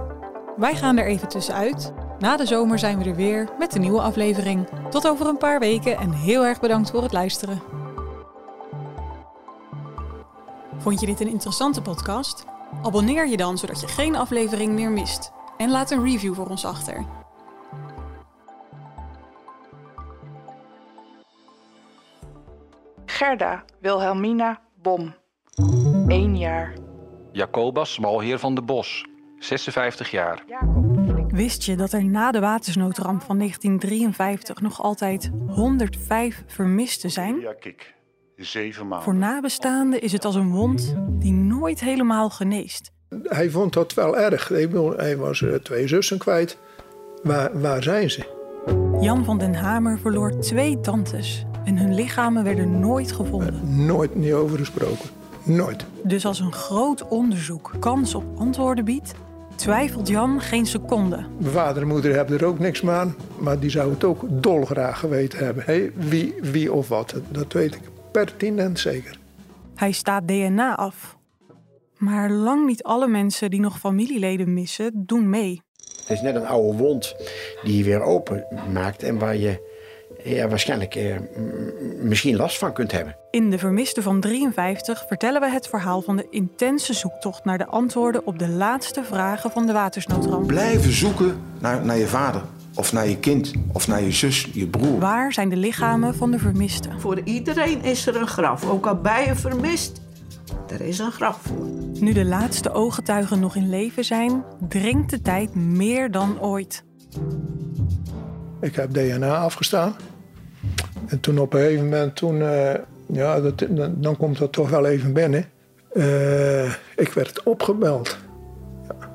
Wij 0.56 0.74
gaan 0.74 0.96
er 0.96 1.06
even 1.06 1.28
tussenuit. 1.28 1.92
Na 2.18 2.36
de 2.36 2.46
zomer 2.46 2.78
zijn 2.78 2.98
we 2.98 3.04
er 3.04 3.14
weer 3.14 3.48
met 3.58 3.74
een 3.74 3.80
nieuwe 3.80 4.00
aflevering. 4.00 4.68
Tot 4.90 5.08
over 5.08 5.26
een 5.26 5.38
paar 5.38 5.58
weken 5.58 5.98
en 5.98 6.12
heel 6.12 6.44
erg 6.44 6.60
bedankt 6.60 6.90
voor 6.90 7.02
het 7.02 7.12
luisteren. 7.12 7.62
Vond 10.78 11.00
je 11.00 11.06
dit 11.06 11.20
een 11.20 11.28
interessante 11.28 11.82
podcast? 11.82 12.44
Abonneer 12.82 13.28
je 13.28 13.36
dan 13.36 13.58
zodat 13.58 13.80
je 13.80 13.88
geen 13.88 14.16
aflevering 14.16 14.72
meer 14.72 14.90
mist. 14.90 15.32
En 15.56 15.70
laat 15.70 15.90
een 15.90 16.04
review 16.04 16.34
voor 16.34 16.48
ons 16.48 16.64
achter. 16.64 17.04
Gerda 23.06 23.64
Wilhelmina 23.80 24.60
Bom. 24.82 25.14
1 26.08 26.38
jaar. 26.38 26.74
Jacobus 27.32 27.92
Smalheer 27.92 28.38
van 28.38 28.54
de 28.54 28.62
Bos, 28.62 29.06
56 29.38 30.10
jaar. 30.10 30.44
Wist 31.28 31.64
je 31.64 31.76
dat 31.76 31.92
er 31.92 32.04
na 32.04 32.30
de 32.30 32.40
watersnoodramp 32.40 33.22
van 33.22 33.38
1953 33.38 34.60
nog 34.60 34.82
altijd 34.82 35.30
105 35.48 36.44
vermisten 36.46 37.10
zijn? 37.10 37.40
Ja, 37.40 37.52
kijk. 37.52 37.94
Zeven 38.36 38.88
maanden. 38.88 39.04
Voor 39.04 39.14
nabestaanden 39.14 40.02
is 40.02 40.12
het 40.12 40.24
als 40.24 40.34
een 40.34 40.50
wond 40.50 40.94
die 41.10 41.32
nooit 41.32 41.80
helemaal 41.80 42.30
geneest. 42.30 42.90
Hij 43.22 43.50
vond 43.50 43.72
dat 43.72 43.94
wel 43.94 44.18
erg. 44.18 44.48
Hij 44.96 45.16
was 45.16 45.42
eh, 45.42 45.54
twee 45.54 45.88
zussen 45.88 46.18
kwijt. 46.18 46.58
Waar, 47.22 47.60
waar 47.60 47.82
zijn 47.82 48.10
ze? 48.10 48.40
Jan 49.00 49.24
van 49.24 49.38
den 49.38 49.54
Hamer 49.54 49.98
verloor 49.98 50.38
twee 50.40 50.80
tantes 50.80 51.44
en 51.64 51.78
hun 51.78 51.94
lichamen 51.94 52.44
werden 52.44 52.80
nooit 52.80 53.12
gevonden. 53.12 53.86
Nooit 53.86 54.14
niet 54.14 54.32
over 54.32 54.58
gesproken. 54.58 55.08
Nooit. 55.42 55.84
Dus 56.04 56.26
als 56.26 56.40
een 56.40 56.52
groot 56.52 57.08
onderzoek 57.08 57.72
kans 57.80 58.14
op 58.14 58.24
antwoorden 58.36 58.84
biedt, 58.84 59.14
twijfelt 59.54 60.08
Jan 60.08 60.40
geen 60.40 60.66
seconde. 60.66 61.24
Mijn 61.38 61.52
vader 61.52 61.82
en 61.82 61.88
moeder 61.88 62.14
hebben 62.14 62.38
er 62.38 62.44
ook 62.44 62.58
niks 62.58 62.86
aan, 62.86 63.14
maar 63.38 63.58
die 63.58 63.70
zouden 63.70 63.94
het 63.94 64.04
ook 64.04 64.24
dolgraag 64.28 64.98
geweten 64.98 65.38
hebben. 65.44 65.62
Hé, 65.66 65.90
wie, 65.94 66.34
wie 66.40 66.72
of 66.72 66.88
wat, 66.88 67.14
dat 67.30 67.52
weet 67.52 67.74
ik 67.74 67.91
pertinent 68.12 68.78
zeker. 68.78 69.18
Hij 69.74 69.92
staat 69.92 70.28
DNA 70.28 70.76
af. 70.76 71.16
Maar 71.96 72.30
lang 72.30 72.66
niet 72.66 72.82
alle 72.82 73.08
mensen 73.08 73.50
die 73.50 73.60
nog 73.60 73.78
familieleden 73.78 74.54
missen, 74.54 74.92
doen 75.06 75.30
mee. 75.30 75.62
Het 76.00 76.10
is 76.10 76.20
net 76.20 76.34
een 76.34 76.46
oude 76.46 76.78
wond 76.78 77.14
die 77.62 77.76
je 77.76 77.84
weer 77.84 78.02
open 78.02 78.46
maakt 78.72 79.02
en 79.02 79.18
waar 79.18 79.36
je 79.36 79.70
ja, 80.24 80.48
waarschijnlijk 80.48 80.94
eh, 80.94 81.16
misschien 81.98 82.36
last 82.36 82.58
van 82.58 82.72
kunt 82.72 82.92
hebben. 82.92 83.16
In 83.30 83.50
De 83.50 83.58
Vermiste 83.58 84.02
van 84.02 84.20
53 84.20 85.04
vertellen 85.08 85.40
we 85.40 85.50
het 85.50 85.68
verhaal 85.68 86.02
van 86.02 86.16
de 86.16 86.26
intense 86.30 86.94
zoektocht 86.94 87.44
naar 87.44 87.58
de 87.58 87.66
antwoorden 87.66 88.26
op 88.26 88.38
de 88.38 88.48
laatste 88.48 89.04
vragen 89.04 89.50
van 89.50 89.66
de 89.66 89.72
watersnoodramp. 89.72 90.46
Blijven 90.46 90.92
zoeken 90.92 91.42
naar, 91.58 91.84
naar 91.84 91.98
je 91.98 92.06
vader. 92.06 92.42
Of 92.74 92.92
naar 92.92 93.08
je 93.08 93.18
kind. 93.18 93.52
Of 93.72 93.88
naar 93.88 94.02
je 94.02 94.12
zus, 94.12 94.48
je 94.52 94.66
broer. 94.66 94.98
Waar 94.98 95.32
zijn 95.32 95.48
de 95.48 95.56
lichamen 95.56 96.14
van 96.14 96.30
de 96.30 96.38
vermisten? 96.38 97.00
Voor 97.00 97.20
iedereen 97.24 97.84
is 97.84 98.06
er 98.06 98.16
een 98.16 98.26
graf. 98.26 98.68
Ook 98.68 98.86
al 98.86 98.96
bij 98.96 99.26
je 99.26 99.34
vermist, 99.34 100.00
er 100.68 100.80
is 100.80 100.98
een 100.98 101.12
graf 101.12 101.38
voor. 101.42 101.66
Nu 102.00 102.12
de 102.12 102.24
laatste 102.24 102.72
ooggetuigen 102.72 103.40
nog 103.40 103.56
in 103.56 103.68
leven 103.70 104.04
zijn, 104.04 104.44
dringt 104.68 105.10
de 105.10 105.22
tijd 105.22 105.54
meer 105.54 106.10
dan 106.10 106.40
ooit. 106.40 106.84
Ik 108.60 108.74
heb 108.74 108.92
DNA 108.92 109.36
afgestaan. 109.36 109.94
En 111.06 111.20
toen 111.20 111.38
op 111.38 111.54
een 111.54 111.60
gegeven 111.60 111.84
moment, 111.84 112.16
toen, 112.16 112.42
eh, 112.42 112.74
ja, 113.06 113.40
dat, 113.40 113.66
dan, 113.68 113.94
dan 113.96 114.16
komt 114.16 114.38
dat 114.38 114.52
toch 114.52 114.70
wel 114.70 114.86
even 114.86 115.12
binnen. 115.12 115.44
Eh, 115.92 116.72
ik 116.96 117.12
werd 117.14 117.42
opgebeld. 117.42 118.18
Ja. 118.88 119.10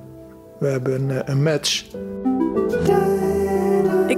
We 0.60 0.68
hebben 0.68 1.10
een, 1.10 1.32
een 1.32 1.44
match. 1.44 1.86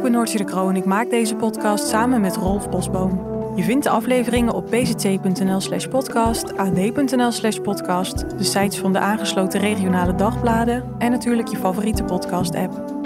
Ben 0.09 0.17
Noortje 0.17 0.37
de 0.37 0.43
Kroon 0.43 0.75
ik 0.75 0.85
maak 0.85 1.09
deze 1.09 1.35
podcast 1.35 1.87
samen 1.87 2.21
met 2.21 2.35
Rolf 2.35 2.69
Bosboom. 2.69 3.27
Je 3.55 3.63
vindt 3.63 3.83
de 3.83 3.89
afleveringen 3.89 4.53
op 4.53 4.65
pct.nl 4.65 5.61
slash 5.61 5.87
podcast, 5.87 6.57
ad.nl 6.57 7.31
slash 7.31 7.57
podcast, 7.57 8.37
de 8.37 8.43
sites 8.43 8.77
van 8.77 8.93
de 8.93 8.99
aangesloten 8.99 9.59
regionale 9.59 10.15
dagbladen 10.15 10.95
en 10.97 11.11
natuurlijk 11.11 11.47
je 11.47 11.57
favoriete 11.57 12.03
podcast 12.03 12.55
app. 12.55 12.97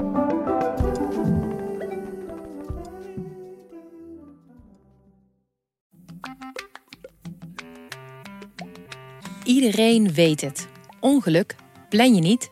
Iedereen 9.43 10.13
weet 10.13 10.41
het. 10.41 10.67
Ongeluk 10.99 11.55
plan 11.89 12.15
je 12.15 12.21
niet, 12.21 12.51